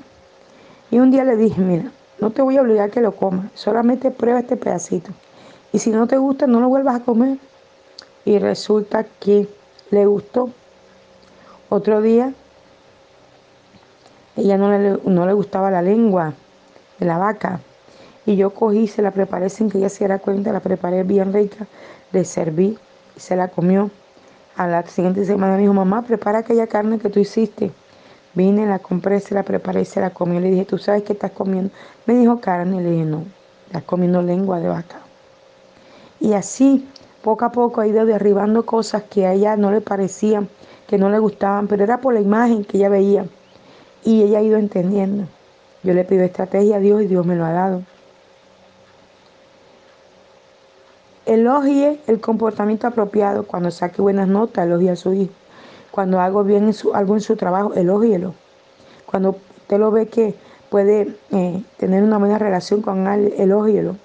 Y 0.89 0.99
un 0.99 1.11
día 1.11 1.25
le 1.25 1.35
dije, 1.35 1.59
mira, 1.59 1.91
no 2.21 2.31
te 2.31 2.41
voy 2.41 2.55
a 2.55 2.61
obligar 2.61 2.87
a 2.87 2.91
que 2.93 3.01
lo 3.01 3.11
comas, 3.11 3.51
solamente 3.55 4.09
prueba 4.09 4.39
este 4.39 4.55
pedacito. 4.55 5.11
Y 5.73 5.79
si 5.79 5.89
no 5.89 6.07
te 6.07 6.17
gusta, 6.17 6.47
no 6.47 6.61
lo 6.61 6.69
vuelvas 6.69 6.95
a 6.95 7.03
comer. 7.03 7.39
Y 8.25 8.39
resulta 8.39 9.05
que 9.19 9.47
le 9.91 10.05
gustó. 10.05 10.49
Otro 11.69 12.01
día 12.01 12.33
ella 14.39 14.57
no 14.57 14.71
le, 14.71 14.99
no 15.03 15.25
le 15.25 15.33
gustaba 15.33 15.69
la 15.69 15.81
lengua 15.81 16.33
de 16.97 17.05
la 17.05 17.17
vaca. 17.17 17.59
Y 18.25 18.35
yo 18.37 18.51
cogí, 18.51 18.87
se 18.87 19.01
la 19.01 19.11
preparé 19.11 19.49
sin 19.49 19.69
que 19.69 19.79
ella 19.79 19.89
se 19.89 19.99
diera 19.99 20.19
cuenta, 20.19 20.53
la 20.53 20.59
preparé 20.59 21.03
bien 21.03 21.33
rica, 21.33 21.67
le 22.11 22.23
serví 22.23 22.77
y 23.15 23.19
se 23.19 23.35
la 23.35 23.49
comió. 23.49 23.91
A 24.55 24.67
la 24.67 24.85
siguiente 24.85 25.25
semana 25.25 25.55
me 25.55 25.61
dijo, 25.61 25.73
mamá, 25.73 26.03
prepara 26.03 26.39
aquella 26.39 26.67
carne 26.67 26.99
que 26.99 27.09
tú 27.09 27.19
hiciste. 27.19 27.71
Vine, 28.33 28.65
la 28.65 28.79
compré, 28.79 29.19
se 29.19 29.33
la 29.33 29.43
preparé 29.43 29.83
se 29.85 29.99
la 29.99 30.11
comió. 30.11 30.39
Le 30.39 30.51
dije, 30.51 30.65
¿tú 30.65 30.77
sabes 30.77 31.03
qué 31.03 31.13
estás 31.13 31.31
comiendo? 31.31 31.71
Me 32.05 32.13
dijo 32.13 32.39
carne. 32.39 32.81
Le 32.81 32.91
dije, 32.91 33.05
no, 33.05 33.23
estás 33.67 33.83
comiendo 33.83 34.21
lengua 34.21 34.59
de 34.59 34.67
vaca. 34.67 34.99
Y 36.19 36.33
así, 36.33 36.87
poco 37.21 37.45
a 37.45 37.51
poco, 37.51 37.81
ha 37.81 37.87
ido 37.87 38.05
derribando 38.05 38.65
cosas 38.65 39.03
que 39.03 39.25
a 39.25 39.33
ella 39.33 39.55
no 39.55 39.71
le 39.71 39.81
parecían, 39.81 40.49
que 40.87 40.97
no 40.97 41.09
le 41.09 41.19
gustaban, 41.19 41.67
pero 41.67 41.83
era 41.83 41.99
por 41.99 42.13
la 42.13 42.21
imagen 42.21 42.63
que 42.63 42.77
ella 42.77 42.89
veía. 42.89 43.25
Y 44.03 44.23
ella 44.23 44.39
ha 44.39 44.41
ido 44.41 44.57
entendiendo. 44.57 45.25
Yo 45.83 45.93
le 45.93 46.03
pido 46.03 46.23
estrategia 46.23 46.77
a 46.77 46.79
Dios 46.79 47.01
y 47.01 47.07
Dios 47.07 47.25
me 47.25 47.35
lo 47.35 47.45
ha 47.45 47.51
dado. 47.51 47.83
Elogie 51.25 51.99
el 52.07 52.19
comportamiento 52.19 52.87
apropiado. 52.87 53.43
Cuando 53.43 53.69
saque 53.71 54.01
buenas 54.01 54.27
notas, 54.27 54.65
elogie 54.65 54.91
a 54.91 54.95
su 54.95 55.13
hijo. 55.13 55.33
Cuando 55.91 56.19
hago 56.19 56.43
bien 56.43 56.73
algo 56.93 57.15
en 57.15 57.21
su 57.21 57.35
trabajo, 57.35 57.73
elógielo. 57.73 58.33
Cuando 59.05 59.37
usted 59.61 59.77
lo 59.77 59.91
ve 59.91 60.07
que 60.07 60.35
puede 60.69 61.15
eh, 61.31 61.63
tener 61.77 62.03
una 62.03 62.17
buena 62.17 62.39
relación 62.39 62.81
con 62.81 63.07
él, 63.07 63.33
elógielo. 63.37 63.95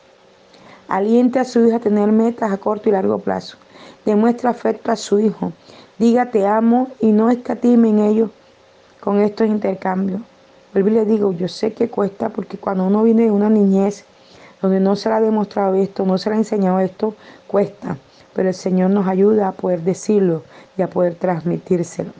Aliente 0.88 1.38
a 1.38 1.44
su 1.44 1.66
hija 1.66 1.76
a 1.76 1.80
tener 1.80 2.12
metas 2.12 2.52
a 2.52 2.58
corto 2.58 2.88
y 2.88 2.92
largo 2.92 3.18
plazo. 3.18 3.56
Demuestra 4.04 4.50
afecto 4.50 4.92
a 4.92 4.96
su 4.96 5.18
hijo. 5.18 5.52
Diga 5.98 6.30
te 6.30 6.46
amo 6.46 6.88
y 7.00 7.12
no 7.12 7.30
escatime 7.30 7.88
en 7.90 8.00
ello 8.00 8.30
con 9.00 9.20
estos 9.20 9.48
intercambios. 9.48 10.20
Vuelvo 10.72 10.88
y 10.88 10.92
le 10.92 11.04
digo, 11.04 11.32
yo 11.32 11.46
sé 11.48 11.72
que 11.72 11.88
cuesta 11.88 12.30
porque 12.30 12.58
cuando 12.58 12.84
uno 12.84 13.02
viene 13.02 13.24
de 13.24 13.30
una 13.30 13.48
niñez 13.48 14.04
donde 14.60 14.80
no 14.80 14.96
se 14.96 15.08
le 15.08 15.14
ha 15.14 15.20
demostrado 15.20 15.74
esto, 15.76 16.04
no 16.04 16.18
se 16.18 16.30
le 16.30 16.36
ha 16.36 16.38
enseñado 16.38 16.80
esto, 16.80 17.14
cuesta. 17.46 17.96
Pero 18.32 18.48
el 18.48 18.54
Señor 18.54 18.90
nos 18.90 19.06
ayuda 19.06 19.48
a 19.48 19.52
poder 19.52 19.82
decirlo 19.82 20.42
y 20.76 20.82
a 20.82 20.90
poder 20.90 21.14
transmitírselo. 21.14 22.10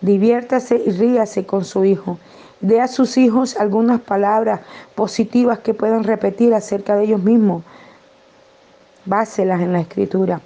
Diviértase 0.00 0.82
y 0.84 0.90
ríase 0.90 1.46
con 1.46 1.64
su 1.64 1.84
hijo. 1.84 2.18
Dé 2.60 2.80
a 2.80 2.88
sus 2.88 3.16
hijos 3.16 3.56
algunas 3.56 4.00
palabras 4.00 4.60
positivas 4.94 5.58
que 5.58 5.74
puedan 5.74 6.04
repetir 6.04 6.54
acerca 6.54 6.96
de 6.96 7.04
ellos 7.04 7.22
mismos. 7.22 7.62
Báselas 9.04 9.60
en 9.60 9.72
la 9.72 9.80
escritura. 9.80 10.40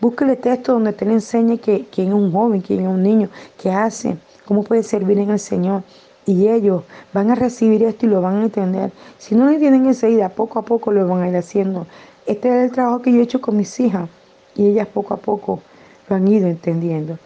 Búsquele 0.00 0.36
texto 0.36 0.72
donde 0.72 0.92
te 0.92 1.06
le 1.06 1.12
enseñe 1.12 1.58
que, 1.58 1.86
quién 1.90 2.08
es 2.08 2.14
un 2.14 2.32
joven, 2.32 2.60
quién 2.60 2.80
es 2.80 2.88
un 2.88 3.02
niño, 3.02 3.28
qué 3.56 3.70
hace, 3.70 4.18
cómo 4.46 4.64
puede 4.64 4.82
servir 4.82 5.18
en 5.18 5.30
el 5.30 5.38
Señor. 5.38 5.84
Y 6.26 6.48
ellos 6.48 6.82
van 7.12 7.30
a 7.30 7.36
recibir 7.36 7.82
esto 7.84 8.06
y 8.06 8.08
lo 8.08 8.20
van 8.20 8.38
a 8.38 8.42
entender. 8.42 8.92
Si 9.18 9.34
no 9.34 9.44
lo 9.44 9.52
entienden 9.52 9.86
enseguida, 9.86 10.28
poco 10.28 10.58
a 10.58 10.62
poco 10.62 10.90
lo 10.92 11.06
van 11.06 11.22
a 11.22 11.28
ir 11.28 11.36
haciendo. 11.36 11.86
Este 12.26 12.48
es 12.48 12.64
el 12.64 12.72
trabajo 12.72 13.00
que 13.00 13.12
yo 13.12 13.20
he 13.20 13.22
hecho 13.22 13.40
con 13.40 13.56
mis 13.56 13.78
hijas 13.80 14.08
y 14.54 14.66
ellas 14.66 14.88
poco 14.88 15.14
a 15.14 15.16
poco 15.16 15.60
lo 16.08 16.16
han 16.16 16.28
ido 16.28 16.48
entendiendo. 16.48 17.18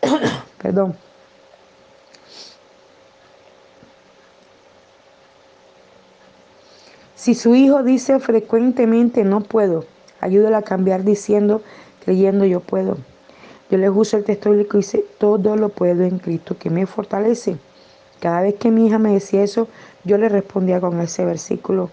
Perdón. 0.62 0.96
Si 7.24 7.34
su 7.34 7.54
hijo 7.54 7.82
dice 7.82 8.20
frecuentemente 8.20 9.24
no 9.24 9.40
puedo, 9.40 9.86
ayúdale 10.20 10.56
a 10.56 10.60
cambiar 10.60 11.04
diciendo 11.04 11.62
creyendo 12.04 12.44
yo 12.44 12.60
puedo. 12.60 12.98
Yo 13.70 13.78
les 13.78 13.88
uso 13.88 14.18
el 14.18 14.24
texto 14.24 14.50
bíblico 14.50 14.76
y 14.76 14.80
dice, 14.80 15.06
todo 15.16 15.56
lo 15.56 15.70
puedo 15.70 16.04
en 16.04 16.18
Cristo 16.18 16.58
que 16.58 16.68
me 16.68 16.84
fortalece. 16.84 17.56
Cada 18.20 18.42
vez 18.42 18.56
que 18.56 18.70
mi 18.70 18.88
hija 18.88 18.98
me 18.98 19.14
decía 19.14 19.42
eso, 19.42 19.68
yo 20.04 20.18
le 20.18 20.28
respondía 20.28 20.82
con 20.82 21.00
ese 21.00 21.24
versículo. 21.24 21.88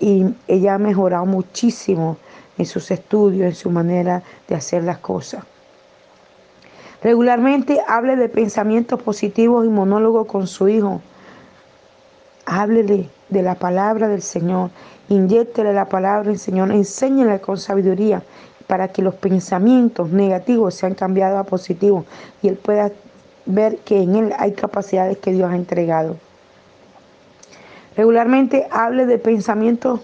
Y 0.00 0.26
ella 0.48 0.74
ha 0.74 0.78
mejorado 0.78 1.24
muchísimo 1.24 2.18
en 2.58 2.66
sus 2.66 2.90
estudios, 2.90 3.46
en 3.46 3.54
su 3.54 3.70
manera 3.70 4.22
de 4.48 4.54
hacer 4.54 4.84
las 4.84 4.98
cosas. 4.98 5.44
Regularmente 7.02 7.80
hable 7.88 8.16
de 8.16 8.28
pensamientos 8.28 9.00
positivos 9.00 9.64
y 9.64 9.70
monólogo 9.70 10.26
con 10.26 10.46
su 10.46 10.68
hijo. 10.68 11.00
Háblele 12.46 13.10
de 13.28 13.42
la 13.42 13.56
palabra 13.56 14.08
del 14.08 14.22
Señor. 14.22 14.70
Inyéctele 15.08 15.72
la 15.72 15.88
palabra 15.88 16.28
del 16.28 16.38
Señor. 16.38 16.70
Enséñele 16.70 17.40
con 17.40 17.58
sabiduría 17.58 18.22
para 18.66 18.88
que 18.88 19.02
los 19.02 19.14
pensamientos 19.14 20.10
negativos 20.10 20.74
sean 20.74 20.94
cambiados 20.94 21.38
a 21.38 21.44
positivos 21.44 22.04
y 22.42 22.48
él 22.48 22.56
pueda 22.56 22.90
ver 23.46 23.78
que 23.78 24.02
en 24.02 24.16
él 24.16 24.32
hay 24.38 24.52
capacidades 24.52 25.18
que 25.18 25.32
Dios 25.32 25.50
ha 25.50 25.56
entregado. 25.56 26.16
Regularmente 27.96 28.66
hable 28.70 29.06
de 29.06 29.18
pensamientos, 29.18 30.00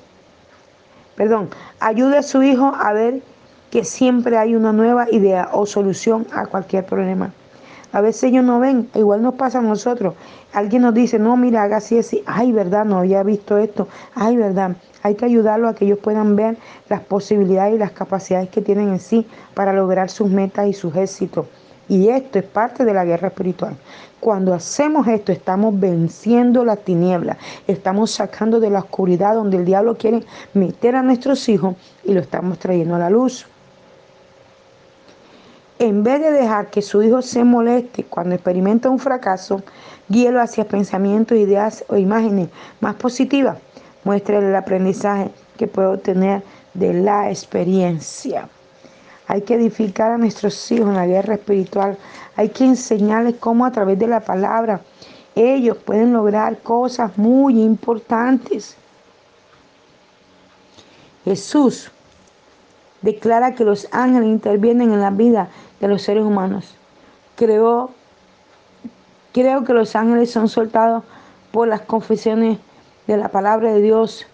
perdón, 1.17 1.51
ayude 1.81 2.19
a 2.19 2.23
su 2.23 2.43
hijo 2.43 2.73
a 2.75 2.93
ver 2.93 3.21
que 3.71 3.85
siempre 3.85 4.39
hay 4.39 4.55
una 4.55 4.73
nueva 4.73 5.11
idea 5.11 5.51
o 5.53 5.67
solución 5.67 6.27
a 6.33 6.47
cualquier 6.47 6.87
problema. 6.87 7.33
A 7.93 8.01
veces 8.01 8.25
ellos 8.25 8.45
no 8.45 8.59
ven, 8.59 8.89
igual 8.95 9.23
nos 9.23 9.35
pasa 9.35 9.59
a 9.59 9.63
nosotros. 9.63 10.15
Alguien 10.53 10.83
nos 10.83 10.95
dice, 10.95 11.19
no, 11.19 11.37
mira, 11.37 11.63
haga 11.63 11.77
así, 11.77 11.99
así. 11.99 12.23
Ay, 12.27 12.51
verdad, 12.51 12.85
no 12.85 12.99
había 12.99 13.23
visto 13.23 13.59
esto. 13.59 13.89
Ay, 14.15 14.37
verdad. 14.37 14.77
Hay 15.03 15.15
que 15.15 15.27
ayudarlos 15.27 15.71
a 15.71 15.75
que 15.75 15.85
ellos 15.85 15.99
puedan 15.99 16.35
ver 16.35 16.57
las 16.89 17.01
posibilidades 17.01 17.75
y 17.75 17.79
las 17.79 17.93
capacidades 17.93 18.49
que 18.49 18.63
tienen 18.63 18.89
en 18.89 19.01
sí 19.01 19.27
para 19.55 19.73
lograr 19.73 20.11
sus 20.11 20.31
metas 20.31 20.69
y 20.69 20.73
sus 20.73 20.97
éxitos. 20.97 21.47
Y 21.89 22.09
esto 22.09 22.39
es 22.39 22.45
parte 22.45 22.85
de 22.85 22.95
la 22.95 23.05
guerra 23.05 23.29
espiritual. 23.29 23.77
Cuando 24.21 24.55
hacemos 24.55 25.09
esto, 25.09 25.33
estamos 25.33 25.79
venciendo 25.79 26.65
la 26.65 26.77
tiniebla, 26.77 27.37
estamos 27.67 28.13
sacando 28.13 28.61
de 28.61 28.71
la 28.71 28.79
oscuridad 28.79 29.35
donde 29.35 29.57
el 29.57 29.65
diablo 29.65 29.97
quiere 29.97 30.23
meter 30.55 30.95
a 30.95 31.03
nuestros 31.03 31.49
hijos 31.49 31.75
y 32.05 32.15
lo 32.15 32.21
estamos 32.21 32.59
trayendo 32.59 32.95
a 32.95 33.01
la 33.01 33.11
luz. 33.11 33.47
En 35.83 36.05
vez 36.05 36.21
de 36.21 36.31
dejar 36.31 36.71
que 36.71 36.81
su 36.81 37.03
hijo 37.03 37.23
se 37.23 37.43
moleste 37.43 38.05
cuando 38.05 38.37
experimenta 38.37 38.89
un 38.89 39.01
fracaso, 39.01 39.65
guíelo 40.09 40.41
hacia 40.41 40.69
pensamientos, 40.69 41.37
ideas 41.37 41.85
o 41.89 41.97
imágenes 41.97 42.51
más 42.79 42.95
positivas. 42.95 43.59
Muéstrele 44.05 44.51
el 44.51 44.55
aprendizaje 44.55 45.33
que 45.59 45.67
puede 45.67 45.89
obtener 45.89 46.45
de 46.73 46.95
la 46.95 47.31
experiencia. 47.31 48.49
Hay 49.27 49.43
que 49.43 49.55
edificar 49.55 50.13
a 50.13 50.19
nuestros 50.19 50.71
hijos 50.71 50.87
en 50.87 50.95
la 50.95 51.07
guerra 51.09 51.35
espiritual. 51.35 51.99
Hay 52.37 52.51
que 52.51 52.65
enseñarles 52.65 53.35
cómo 53.41 53.67
a 53.67 53.73
través 53.73 53.99
de 53.99 54.07
la 54.07 54.21
palabra 54.21 54.83
ellos 55.35 55.79
pueden 55.79 56.13
lograr 56.13 56.59
cosas 56.59 57.19
muy 57.19 57.61
importantes. 57.61 58.77
Jesús 61.25 61.91
declara 63.03 63.55
que 63.55 63.65
los 63.65 63.89
ángeles 63.93 64.29
intervienen 64.29 64.93
en 64.93 65.01
la 65.01 65.11
vida 65.11 65.49
de 65.81 65.89
los 65.89 66.03
seres 66.03 66.25
humanos. 66.25 66.77
Creo, 67.37 67.91
creo 69.33 69.65
que 69.65 69.73
los 69.75 69.95
ángeles 69.97 70.31
son 70.31 70.49
soltados 70.49 71.05
por 71.51 71.69
las 71.69 71.83
confesiones 71.83 72.59
de 73.07 73.17
la 73.17 73.29
palabra 73.29 73.73
de 73.73 73.83
Dios 73.83 74.27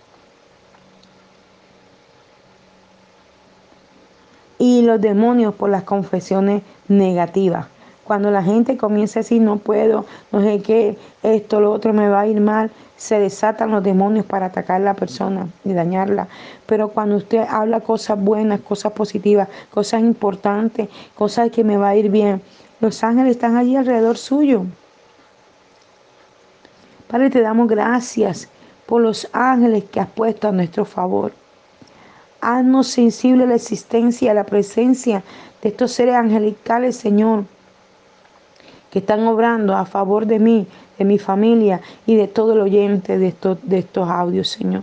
y 4.59 4.83
los 4.83 5.01
demonios 5.01 5.55
por 5.55 5.71
las 5.71 5.85
confesiones 5.85 6.63
negativas. 6.89 7.67
Cuando 8.09 8.31
la 8.31 8.43
gente 8.43 8.79
comienza 8.79 9.21
a 9.21 9.23
decir 9.23 9.43
no 9.43 9.59
puedo, 9.59 10.07
no 10.33 10.41
sé 10.41 10.63
qué, 10.63 10.97
esto, 11.23 11.61
lo 11.61 11.71
otro 11.71 11.93
me 11.93 12.09
va 12.09 12.21
a 12.21 12.27
ir 12.27 12.41
mal, 12.41 12.71
se 12.97 13.21
desatan 13.21 13.71
los 13.71 13.85
demonios 13.85 14.25
para 14.25 14.47
atacar 14.47 14.77
a 14.77 14.85
la 14.85 14.95
persona 14.95 15.47
y 15.63 15.75
dañarla. 15.75 16.27
Pero 16.65 16.89
cuando 16.89 17.17
usted 17.17 17.45
habla 17.47 17.81
cosas 17.81 18.19
buenas, 18.19 18.61
cosas 18.63 18.93
positivas, 18.93 19.51
cosas 19.71 20.01
importantes, 20.01 20.89
cosas 21.17 21.51
que 21.51 21.65
me 21.65 21.77
va 21.77 21.91
a 21.91 21.97
ir 21.97 22.09
bien, 22.11 22.41
los 22.81 23.05
ángeles 23.05 23.33
están 23.33 23.59
allí 23.59 23.77
alrededor 23.77 24.17
suyo. 24.17 24.65
Padre, 27.09 27.29
te 27.29 27.43
damos 27.43 27.69
gracias 27.69 28.49
por 28.87 29.03
los 29.03 29.29
ángeles 29.35 29.85
que 29.85 30.01
has 30.01 30.09
puesto 30.09 30.49
a 30.49 30.53
nuestro 30.53 30.87
favor. 30.87 31.33
Haznos 32.41 32.87
sensible 32.87 33.45
a 33.45 33.49
la 33.49 33.57
existencia, 33.57 34.31
a 34.31 34.35
la 34.35 34.45
presencia 34.45 35.23
de 35.61 35.69
estos 35.69 35.93
seres 35.93 36.15
angelicales, 36.15 36.97
Señor, 36.97 37.45
que 38.91 39.01
están 39.01 39.27
obrando 39.27 39.77
a 39.77 39.85
favor 39.85 40.27
de 40.27 40.39
mí, 40.39 40.67
de 40.99 41.05
mi 41.05 41.19
familia 41.19 41.81
y 42.07 42.17
de 42.17 42.29
todo 42.29 42.55
el 42.55 42.61
oyente 42.61 43.19
de 43.19 43.29
estos, 43.29 43.59
de 43.63 43.79
estos 43.79 44.09
audios, 44.09 44.49
Señor. 44.49 44.83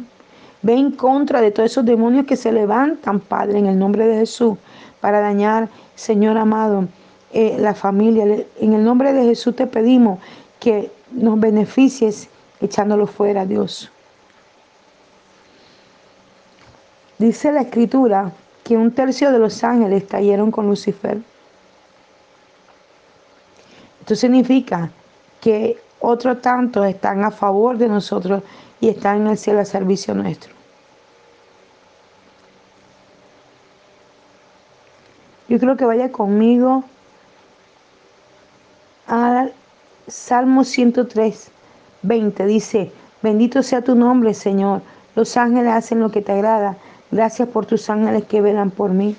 Ve 0.61 0.73
en 0.73 0.91
contra 0.91 1.41
de 1.41 1.51
todos 1.51 1.71
esos 1.71 1.85
demonios 1.85 2.25
que 2.25 2.35
se 2.35 2.51
levantan, 2.51 3.19
Padre, 3.19 3.59
en 3.59 3.67
el 3.67 3.77
nombre 3.77 4.07
de 4.07 4.17
Jesús, 4.17 4.57
para 4.99 5.19
dañar, 5.19 5.69
Señor 5.95 6.37
amado, 6.37 6.87
eh, 7.33 7.57
la 7.59 7.75
familia. 7.75 8.25
En 8.59 8.73
el 8.73 8.83
nombre 8.83 9.13
de 9.13 9.23
Jesús 9.25 9.55
te 9.55 9.67
pedimos 9.67 10.19
que 10.59 10.91
nos 11.11 11.39
beneficies 11.39 12.29
echándolo 12.61 13.05
fuera, 13.07 13.45
Dios. 13.45 13.91
Dice 17.17 17.51
la 17.51 17.61
escritura 17.61 18.31
que 18.63 18.75
un 18.75 18.91
tercio 18.91 19.31
de 19.31 19.39
los 19.39 19.63
ángeles 19.63 20.03
cayeron 20.05 20.51
con 20.51 20.67
Lucifer. 20.67 21.19
Esto 24.05 24.13
significa 24.13 24.91
que 25.41 25.81
otros 25.99 26.39
tantos 26.39 26.85
están 26.85 27.23
a 27.23 27.31
favor 27.31 27.75
de 27.79 27.87
nosotros 27.87 28.43
y 28.79 28.89
están 28.89 29.21
en 29.21 29.27
el 29.29 29.37
cielo 29.39 29.61
a 29.61 29.65
servicio 29.65 30.13
nuestro. 30.13 30.53
Yo 35.49 35.57
creo 35.57 35.75
que 35.75 35.85
vaya 35.85 36.11
conmigo 36.11 36.83
al 39.07 39.51
Salmo 40.07 40.63
103, 40.63 41.49
20. 42.03 42.45
Dice, 42.45 42.91
bendito 43.23 43.63
sea 43.63 43.81
tu 43.81 43.95
nombre, 43.95 44.35
Señor. 44.35 44.83
Los 45.15 45.35
ángeles 45.35 45.73
hacen 45.73 45.99
lo 45.99 46.11
que 46.11 46.21
te 46.21 46.33
agrada 46.33 46.77
Gracias 47.09 47.47
por 47.49 47.65
tus 47.65 47.89
ángeles 47.89 48.25
que 48.25 48.41
velan 48.41 48.69
por 48.69 48.91
mí. 48.91 49.15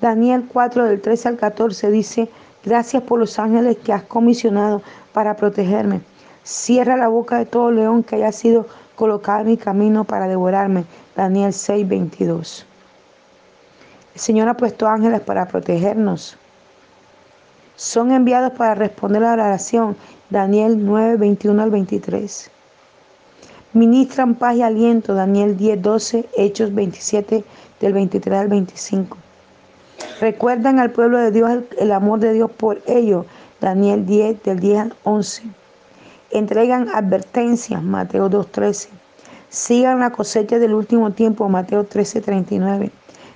Daniel 0.00 0.44
4 0.46 0.84
del 0.84 1.00
13 1.00 1.28
al 1.30 1.36
14 1.36 1.90
dice, 1.90 2.28
gracias 2.64 3.02
por 3.02 3.18
los 3.18 3.38
ángeles 3.38 3.76
que 3.78 3.92
has 3.92 4.02
comisionado 4.02 4.82
para 5.12 5.36
protegerme. 5.36 6.00
Cierra 6.42 6.96
la 6.96 7.08
boca 7.08 7.38
de 7.38 7.46
todo 7.46 7.70
león 7.70 8.02
que 8.02 8.16
haya 8.16 8.32
sido 8.32 8.66
colocado 8.96 9.40
en 9.40 9.46
mi 9.46 9.56
camino 9.56 10.04
para 10.04 10.28
devorarme. 10.28 10.84
Daniel 11.16 11.52
6, 11.52 11.88
22. 11.88 12.66
El 14.14 14.20
Señor 14.20 14.48
ha 14.48 14.56
puesto 14.56 14.86
ángeles 14.88 15.20
para 15.20 15.46
protegernos. 15.46 16.36
Son 17.76 18.12
enviados 18.12 18.52
para 18.52 18.74
responder 18.74 19.22
la 19.22 19.32
oración. 19.32 19.96
Daniel 20.28 20.84
9, 20.84 21.16
21 21.16 21.62
al 21.62 21.70
23. 21.70 22.50
Ministran 23.72 24.34
paz 24.34 24.56
y 24.56 24.62
aliento, 24.62 25.14
Daniel 25.14 25.56
10, 25.56 25.80
12, 25.80 26.28
Hechos 26.36 26.74
27, 26.74 27.44
del 27.80 27.92
23 27.92 28.38
al 28.38 28.48
25. 28.48 29.16
Recuerdan 30.20 30.78
al 30.78 30.90
pueblo 30.90 31.18
de 31.18 31.30
Dios 31.30 31.62
el, 31.78 31.92
amor 31.92 32.20
de 32.20 32.32
Dios 32.32 32.50
por 32.50 32.80
ellos, 32.86 33.26
Daniel 33.60 34.06
10, 34.06 34.42
del 34.42 34.60
10 34.60 34.78
al 34.78 34.94
11. 35.04 35.42
Entregan 36.30 36.88
advertencias, 36.88 37.82
Mateo 37.82 38.28
2, 38.28 38.50
13. 38.50 38.88
Sigan 39.48 40.00
la 40.00 40.10
cosecha 40.10 40.58
del 40.58 40.74
último 40.74 41.12
tiempo, 41.12 41.48
Mateo 41.48 41.84
13, 41.84 42.20
39. 42.20 42.90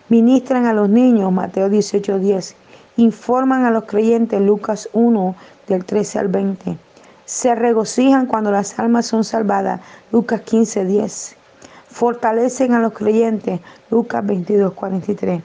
Ministran 0.08 0.66
a 0.66 0.72
los 0.72 0.88
niños, 0.88 1.32
Mateo 1.32 1.68
18, 1.68 2.18
10. 2.18 2.56
Informan 2.96 3.64
a 3.64 3.70
los 3.70 3.84
creyentes, 3.84 4.40
Lucas 4.40 4.88
1, 4.92 5.34
del 5.66 5.84
13 5.84 6.18
al 6.18 6.28
20 6.28 6.78
se 7.24 7.54
regocijan 7.54 8.26
cuando 8.26 8.50
las 8.50 8.78
almas 8.78 9.06
son 9.06 9.24
salvadas. 9.24 9.80
Lucas 10.12 10.42
15, 10.42 10.84
10. 10.84 11.36
Fortalecen 11.88 12.74
a 12.74 12.80
los 12.80 12.92
creyentes. 12.92 13.60
Lucas 13.90 14.24
22, 14.24 14.72
43. 14.74 15.42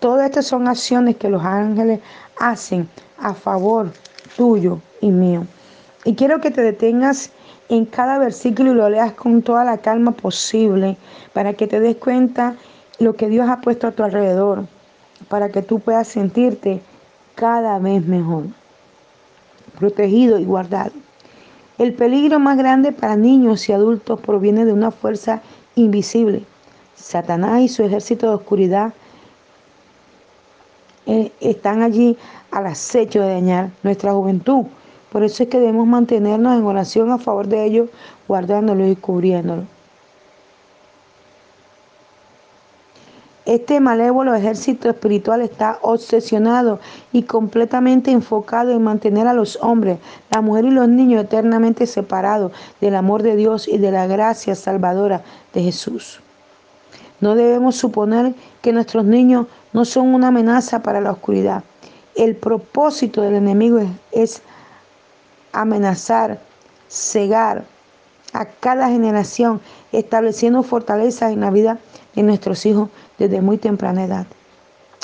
Todas 0.00 0.26
estas 0.26 0.46
son 0.46 0.66
acciones 0.66 1.16
que 1.16 1.28
los 1.28 1.44
ángeles 1.44 2.00
hacen 2.38 2.88
a 3.18 3.34
favor 3.34 3.92
tuyo 4.36 4.80
y 5.02 5.10
mío. 5.10 5.46
Y 6.06 6.14
quiero 6.14 6.40
que 6.40 6.50
te 6.50 6.62
detengas 6.62 7.30
en 7.68 7.84
cada 7.84 8.18
versículo 8.18 8.72
y 8.72 8.74
lo 8.74 8.88
leas 8.88 9.12
con 9.12 9.42
toda 9.42 9.62
la 9.62 9.76
calma 9.78 10.12
posible 10.12 10.96
para 11.34 11.52
que 11.52 11.66
te 11.66 11.80
des 11.80 11.96
cuenta 11.96 12.56
lo 12.98 13.14
que 13.14 13.28
Dios 13.28 13.48
ha 13.50 13.60
puesto 13.60 13.86
a 13.86 13.92
tu 13.92 14.02
alrededor, 14.02 14.64
para 15.28 15.50
que 15.50 15.60
tú 15.60 15.80
puedas 15.80 16.08
sentirte 16.08 16.80
cada 17.34 17.78
vez 17.78 18.04
mejor, 18.06 18.44
protegido 19.78 20.38
y 20.38 20.46
guardado. 20.46 20.92
El 21.76 21.92
peligro 21.92 22.38
más 22.38 22.56
grande 22.56 22.92
para 22.92 23.16
niños 23.16 23.68
y 23.68 23.72
adultos 23.72 24.20
proviene 24.20 24.64
de 24.64 24.72
una 24.72 24.90
fuerza 24.90 25.42
invisible. 25.74 26.44
Satanás 26.94 27.60
y 27.60 27.68
su 27.68 27.82
ejército 27.82 28.28
de 28.28 28.34
oscuridad 28.36 28.94
eh, 31.06 31.32
están 31.40 31.82
allí 31.82 32.16
al 32.50 32.66
acecho 32.66 33.20
de 33.20 33.34
dañar 33.34 33.70
nuestra 33.82 34.12
juventud. 34.12 34.66
Por 35.10 35.24
eso 35.24 35.42
es 35.42 35.48
que 35.48 35.58
debemos 35.58 35.86
mantenernos 35.86 36.56
en 36.56 36.64
oración 36.64 37.10
a 37.10 37.18
favor 37.18 37.48
de 37.48 37.64
ellos, 37.64 37.88
guardándolos 38.28 38.88
y 38.88 38.96
cubriéndolos. 38.96 39.64
Este 43.46 43.80
malévolo 43.80 44.32
ejército 44.34 44.88
espiritual 44.88 45.40
está 45.40 45.78
obsesionado 45.82 46.78
y 47.10 47.24
completamente 47.24 48.12
enfocado 48.12 48.70
en 48.70 48.82
mantener 48.82 49.26
a 49.26 49.32
los 49.32 49.58
hombres, 49.60 49.98
la 50.30 50.40
mujer 50.40 50.66
y 50.66 50.70
los 50.70 50.88
niños 50.88 51.24
eternamente 51.24 51.86
separados 51.88 52.52
del 52.80 52.94
amor 52.94 53.24
de 53.24 53.34
Dios 53.34 53.66
y 53.66 53.78
de 53.78 53.90
la 53.90 54.06
gracia 54.06 54.54
salvadora 54.54 55.22
de 55.52 55.62
Jesús. 55.62 56.20
No 57.20 57.34
debemos 57.34 57.74
suponer 57.74 58.34
que 58.62 58.72
nuestros 58.72 59.04
niños 59.04 59.46
no 59.72 59.84
son 59.84 60.14
una 60.14 60.28
amenaza 60.28 60.82
para 60.82 61.00
la 61.00 61.12
oscuridad. 61.12 61.64
El 62.14 62.36
propósito 62.36 63.22
del 63.22 63.34
enemigo 63.34 63.80
es, 64.12 64.42
amenazar, 65.52 66.40
cegar 66.88 67.64
a 68.32 68.44
cada 68.44 68.88
generación, 68.88 69.60
estableciendo 69.92 70.62
fortalezas 70.62 71.32
en 71.32 71.40
la 71.40 71.50
vida 71.50 71.78
de 72.14 72.22
nuestros 72.22 72.64
hijos 72.66 72.90
desde 73.18 73.40
muy 73.40 73.58
temprana 73.58 74.04
edad. 74.04 74.26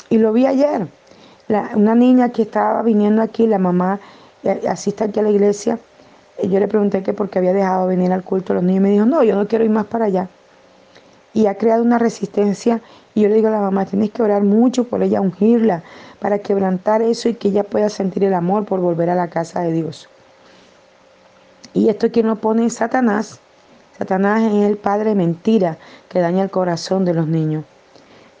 Y 0.09 0.17
lo 0.17 0.33
vi 0.33 0.45
ayer. 0.45 0.87
una 1.75 1.95
niña 1.95 2.29
que 2.29 2.43
estaba 2.43 2.81
viniendo 2.81 3.21
aquí, 3.21 3.47
la 3.47 3.57
mamá 3.57 3.99
eh, 4.43 4.61
asiste 4.67 5.03
aquí 5.03 5.19
a 5.19 5.23
la 5.23 5.29
iglesia. 5.29 5.79
Y 6.41 6.49
yo 6.49 6.59
le 6.59 6.67
pregunté 6.67 7.03
que 7.03 7.13
por 7.13 7.29
qué 7.29 7.39
había 7.39 7.53
dejado 7.53 7.87
venir 7.87 8.11
al 8.11 8.23
culto 8.23 8.53
a 8.53 8.55
los 8.55 8.63
niños. 8.63 8.77
Y 8.77 8.83
me 8.83 8.89
dijo, 8.91 9.05
no, 9.05 9.23
yo 9.23 9.35
no 9.35 9.47
quiero 9.47 9.65
ir 9.65 9.71
más 9.71 9.85
para 9.85 10.05
allá. 10.05 10.29
Y 11.33 11.47
ha 11.47 11.57
creado 11.57 11.83
una 11.83 11.99
resistencia. 11.99 12.81
Y 13.17 13.21
yo 13.21 13.29
le 13.29 13.33
digo 13.33 13.47
a 13.47 13.51
la 13.51 13.61
mamá, 13.61 13.83
tienes 13.87 14.11
que 14.11 14.21
orar 14.21 14.43
mucho 14.43 14.83
por 14.83 15.01
ella, 15.01 15.21
ungirla, 15.21 15.81
para 16.19 16.37
quebrantar 16.37 17.01
eso 17.01 17.27
y 17.29 17.33
que 17.33 17.47
ella 17.47 17.63
pueda 17.63 17.89
sentir 17.89 18.23
el 18.23 18.35
amor 18.35 18.65
por 18.65 18.79
volver 18.79 19.09
a 19.09 19.15
la 19.15 19.27
casa 19.27 19.61
de 19.61 19.71
Dios. 19.71 20.07
Y 21.73 21.89
esto 21.89 22.11
quien 22.11 22.27
lo 22.27 22.35
pone 22.35 22.69
Satanás. 22.69 23.39
Satanás 23.97 24.43
es 24.43 24.69
el 24.69 24.77
padre 24.77 25.15
mentira 25.15 25.79
que 26.09 26.19
daña 26.19 26.43
el 26.43 26.51
corazón 26.51 27.05
de 27.05 27.15
los 27.15 27.25
niños. 27.25 27.65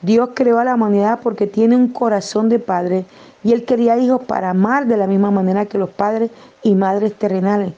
Dios 0.03 0.29
creó 0.35 0.59
a 0.59 0.63
la 0.63 0.75
humanidad 0.75 1.21
porque 1.23 1.47
tiene 1.47 1.75
un 1.75 1.87
corazón 1.87 2.47
de 2.47 2.59
padre 2.59 3.05
y 3.43 3.53
él 3.53 3.65
quería 3.65 3.97
hijos 3.97 4.25
para 4.25 4.51
amar 4.51 4.85
de 4.85 4.97
la 4.97 5.07
misma 5.07 5.31
manera 5.31 5.65
que 5.65 5.79
los 5.79 5.89
padres 5.89 6.29
y 6.61 6.75
madres 6.75 7.15
terrenales 7.15 7.73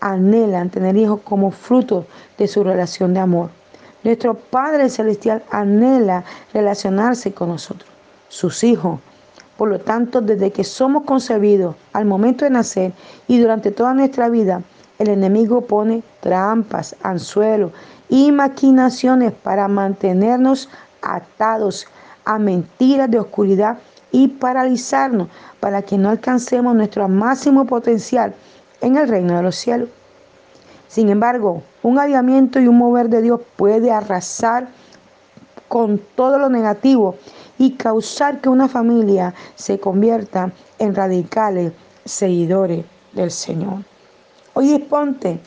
anhelan 0.00 0.70
tener 0.70 0.96
hijos 0.96 1.20
como 1.20 1.50
fruto 1.50 2.06
de 2.38 2.48
su 2.48 2.64
relación 2.64 3.12
de 3.12 3.20
amor. 3.20 3.57
Nuestro 4.04 4.34
Padre 4.34 4.88
Celestial 4.88 5.42
anhela 5.50 6.24
relacionarse 6.54 7.32
con 7.32 7.48
nosotros, 7.48 7.90
sus 8.28 8.62
hijos. 8.62 9.00
Por 9.56 9.68
lo 9.68 9.80
tanto, 9.80 10.20
desde 10.20 10.52
que 10.52 10.62
somos 10.62 11.02
concebidos 11.04 11.74
al 11.92 12.04
momento 12.04 12.44
de 12.44 12.52
nacer 12.52 12.92
y 13.26 13.40
durante 13.40 13.72
toda 13.72 13.94
nuestra 13.94 14.28
vida, 14.28 14.62
el 15.00 15.08
enemigo 15.08 15.62
pone 15.62 16.02
trampas, 16.20 16.94
anzuelos 17.02 17.72
y 18.08 18.30
maquinaciones 18.30 19.32
para 19.32 19.66
mantenernos 19.66 20.68
atados 21.02 21.86
a 22.24 22.38
mentiras 22.38 23.10
de 23.10 23.18
oscuridad 23.18 23.78
y 24.12 24.28
paralizarnos 24.28 25.28
para 25.60 25.82
que 25.82 25.98
no 25.98 26.10
alcancemos 26.10 26.74
nuestro 26.74 27.08
máximo 27.08 27.64
potencial 27.66 28.34
en 28.80 28.96
el 28.96 29.08
reino 29.08 29.36
de 29.36 29.42
los 29.42 29.56
cielos. 29.56 29.88
Sin 30.88 31.10
embargo, 31.10 31.62
un 31.88 31.98
avivamiento 31.98 32.60
y 32.60 32.68
un 32.68 32.76
mover 32.76 33.08
de 33.08 33.22
Dios 33.22 33.40
puede 33.56 33.90
arrasar 33.90 34.68
con 35.68 36.00
todo 36.14 36.38
lo 36.38 36.48
negativo 36.48 37.16
y 37.58 37.72
causar 37.72 38.40
que 38.40 38.48
una 38.48 38.68
familia 38.68 39.34
se 39.54 39.80
convierta 39.80 40.52
en 40.78 40.94
radicales 40.94 41.72
seguidores 42.04 42.84
del 43.12 43.30
Señor. 43.30 43.84
Hoy 44.54 44.68
disponte 44.68 45.40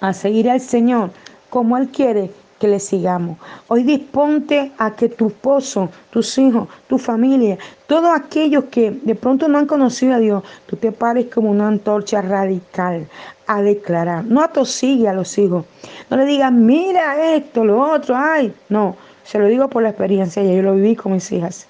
a 0.00 0.12
seguir 0.12 0.50
al 0.50 0.60
Señor 0.60 1.10
como 1.48 1.76
Él 1.78 1.88
quiere 1.88 2.30
que 2.64 2.68
le 2.68 2.80
sigamos. 2.80 3.36
Hoy 3.68 3.82
disponte 3.82 4.72
a 4.78 4.96
que 4.96 5.10
tu 5.10 5.26
esposo, 5.26 5.90
tus 6.08 6.38
hijos, 6.38 6.66
tu 6.88 6.96
familia, 6.96 7.58
todos 7.86 8.08
aquellos 8.16 8.64
que 8.70 8.90
de 8.90 9.14
pronto 9.14 9.48
no 9.48 9.58
han 9.58 9.66
conocido 9.66 10.14
a 10.14 10.18
Dios, 10.18 10.42
tú 10.64 10.76
te 10.76 10.90
pares 10.90 11.26
como 11.26 11.50
una 11.50 11.68
antorcha 11.68 12.22
radical 12.22 13.06
a 13.46 13.60
declarar. 13.60 14.24
No 14.24 14.40
atosigue 14.40 15.06
a 15.06 15.12
los 15.12 15.36
hijos. 15.36 15.66
No 16.08 16.16
le 16.16 16.24
digas, 16.24 16.50
mira 16.52 17.34
esto, 17.34 17.66
lo 17.66 17.78
otro, 17.78 18.16
ay. 18.16 18.54
No, 18.70 18.96
se 19.24 19.38
lo 19.38 19.46
digo 19.46 19.68
por 19.68 19.82
la 19.82 19.90
experiencia, 19.90 20.42
ya 20.42 20.54
yo 20.54 20.62
lo 20.62 20.74
viví 20.74 20.96
con 20.96 21.12
mis 21.12 21.30
hijas. 21.32 21.66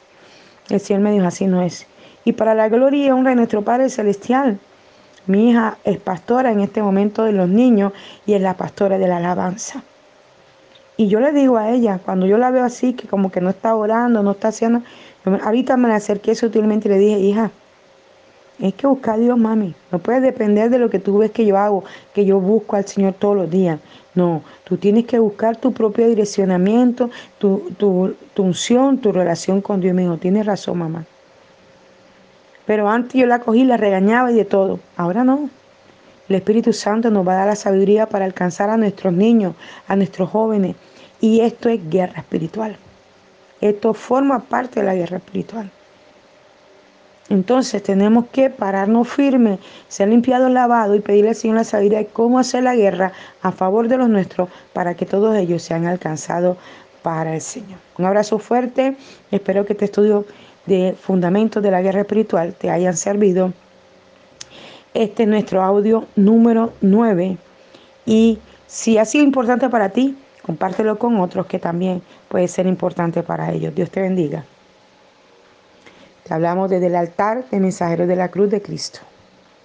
El 0.70 0.78
Señor 0.78 1.02
me 1.02 1.11
dijo, 1.11 1.26
así 1.26 1.48
no 1.48 1.61
es. 1.61 1.88
Y 2.24 2.35
para 2.35 2.54
la 2.54 2.68
gloria 2.68 3.07
y 3.07 3.11
honra 3.11 3.30
de 3.30 3.37
nuestro 3.37 3.62
Padre 3.62 3.90
Celestial, 3.90 4.61
mi 5.26 5.50
hija 5.50 5.76
es 5.83 5.98
pastora 5.98 6.52
en 6.52 6.61
este 6.61 6.80
momento 6.80 7.24
de 7.24 7.33
los 7.33 7.48
niños 7.48 7.92
y 8.26 8.35
es 8.35 8.40
la 8.40 8.54
pastora 8.57 8.96
de 8.96 9.09
la 9.09 9.16
alabanza. 9.16 9.83
Y 10.96 11.09
yo 11.09 11.20
le 11.20 11.33
digo 11.33 11.57
a 11.57 11.70
ella, 11.70 11.98
cuando 12.04 12.26
yo 12.26 12.38
la 12.38 12.50
veo 12.50 12.64
así, 12.64 12.92
que 12.92 13.09
como 13.09 13.30
que 13.30 13.40
no 13.40 13.50
está 13.50 13.74
orando, 13.74 14.22
no 14.22 14.33
está 14.33 14.48
haciendo, 14.48 14.83
ahorita 15.42 15.76
me 15.76 15.88
la 15.88 15.96
acerqué 15.96 16.35
sutilmente 16.35 16.88
y 16.88 16.92
le 16.92 16.98
dije, 16.98 17.18
hija, 17.18 17.50
es 18.61 18.74
que 18.74 18.87
buscar 18.87 19.16
a 19.16 19.18
Dios, 19.18 19.37
mami. 19.37 19.74
No 19.90 19.98
puedes 19.98 20.22
depender 20.22 20.70
de 20.70 20.78
lo 20.78 20.88
que 20.88 21.00
tú 21.00 21.18
ves 21.18 21.33
que 21.33 21.44
yo 21.44 21.59
hago, 21.59 21.85
que 22.14 22.24
yo 22.24 22.38
busco 22.38 22.76
al 22.76 22.87
Señor 22.87 23.14
todos 23.14 23.37
los 23.37 23.50
días. 23.50 23.80
No, 24.14 24.42
tú 24.62 24.76
tienes 24.76 25.07
que 25.07 25.18
buscar 25.18 25.57
tu 25.57 25.72
propio 25.72 26.07
direccionamiento, 26.07 27.11
tu, 27.38 27.72
tu, 27.76 28.14
tu 28.33 28.44
unción, 28.44 28.98
tu 28.98 29.11
relación 29.11 29.61
con 29.61 29.80
Dios. 29.80 29.94
mismo. 29.94 30.18
tienes 30.18 30.46
razón, 30.46 30.78
mamá. 30.78 31.04
Pero 32.64 32.88
antes 32.88 33.14
yo 33.20 33.26
la 33.26 33.40
cogí, 33.40 33.64
la 33.64 33.76
regañaba 33.76 34.30
y 34.30 34.35
de 34.35 34.44
todo. 34.44 34.78
Ahora 34.96 35.24
no. 35.24 35.50
El 36.28 36.37
Espíritu 36.37 36.72
Santo 36.72 37.10
nos 37.10 37.26
va 37.26 37.32
a 37.32 37.37
dar 37.37 37.46
la 37.48 37.56
sabiduría 37.56 38.06
para 38.06 38.24
alcanzar 38.24 38.70
a 38.70 38.76
nuestros 38.76 39.12
niños, 39.12 39.54
a 39.87 39.96
nuestros 39.96 40.30
jóvenes. 40.30 40.76
Y 41.20 41.40
esto 41.40 41.68
es 41.68 41.80
guerra 41.90 42.20
espiritual. 42.20 42.76
Esto 43.60 43.94
forma 43.94 44.40
parte 44.40 44.80
de 44.80 44.87
la 44.87 44.94
guerra 44.94 45.18
espiritual. 45.18 45.70
Entonces 47.30 47.82
tenemos 47.82 48.26
que 48.30 48.50
pararnos 48.50 49.08
firmes, 49.08 49.58
ser 49.88 50.08
limpiados, 50.08 50.50
lavados 50.50 50.96
y 50.96 51.00
pedirle 51.00 51.30
al 51.30 51.37
Señor 51.37 51.56
la 51.56 51.64
sabiduría 51.64 51.98
de 51.98 52.06
cómo 52.06 52.38
hacer 52.38 52.64
la 52.64 52.74
guerra 52.74 53.12
a 53.40 53.50
favor 53.52 53.88
de 53.88 53.96
los 53.96 54.08
nuestros 54.08 54.48
para 54.72 54.94
que 54.94 55.06
todos 55.06 55.34
ellos 55.37 55.62
sean 55.62 55.87
alcanzados 55.87 56.58
para 57.02 57.34
el 57.34 57.40
Señor. 57.40 57.78
Un 57.98 58.04
abrazo 58.04 58.38
fuerte. 58.38 58.96
Espero 59.30 59.64
que 59.64 59.72
este 59.72 59.87
estudio 59.87 60.26
de 60.66 60.94
fundamentos 61.00 61.62
de 61.62 61.70
la 61.70 61.82
guerra 61.82 62.02
espiritual 62.02 62.54
te 62.54 62.70
hayan 62.70 62.96
servido 62.96 63.52
este 64.94 65.24
es 65.24 65.28
nuestro 65.28 65.62
audio 65.62 66.07
número 66.16 66.72
9. 66.80 67.37
Y 68.07 68.38
si 68.66 68.96
ha 68.98 69.04
sido 69.04 69.24
importante 69.24 69.68
para 69.68 69.90
ti, 69.90 70.16
compártelo 70.42 70.98
con 70.98 71.18
otros 71.18 71.46
que 71.46 71.59
también 71.59 72.00
puede 72.28 72.48
ser 72.48 72.66
importante 72.66 73.22
para 73.22 73.52
ellos. 73.52 73.74
Dios 73.74 73.90
te 73.90 74.00
bendiga. 74.00 74.44
Te 76.22 76.33
hablamos 76.33 76.70
desde 76.70 76.87
el 76.87 76.96
altar 76.96 77.44
de 77.50 77.61
mensajeros 77.61 78.09
de 78.09 78.16
la 78.16 78.30
cruz 78.30 78.50
de 78.50 78.62
Cristo. 78.62 79.00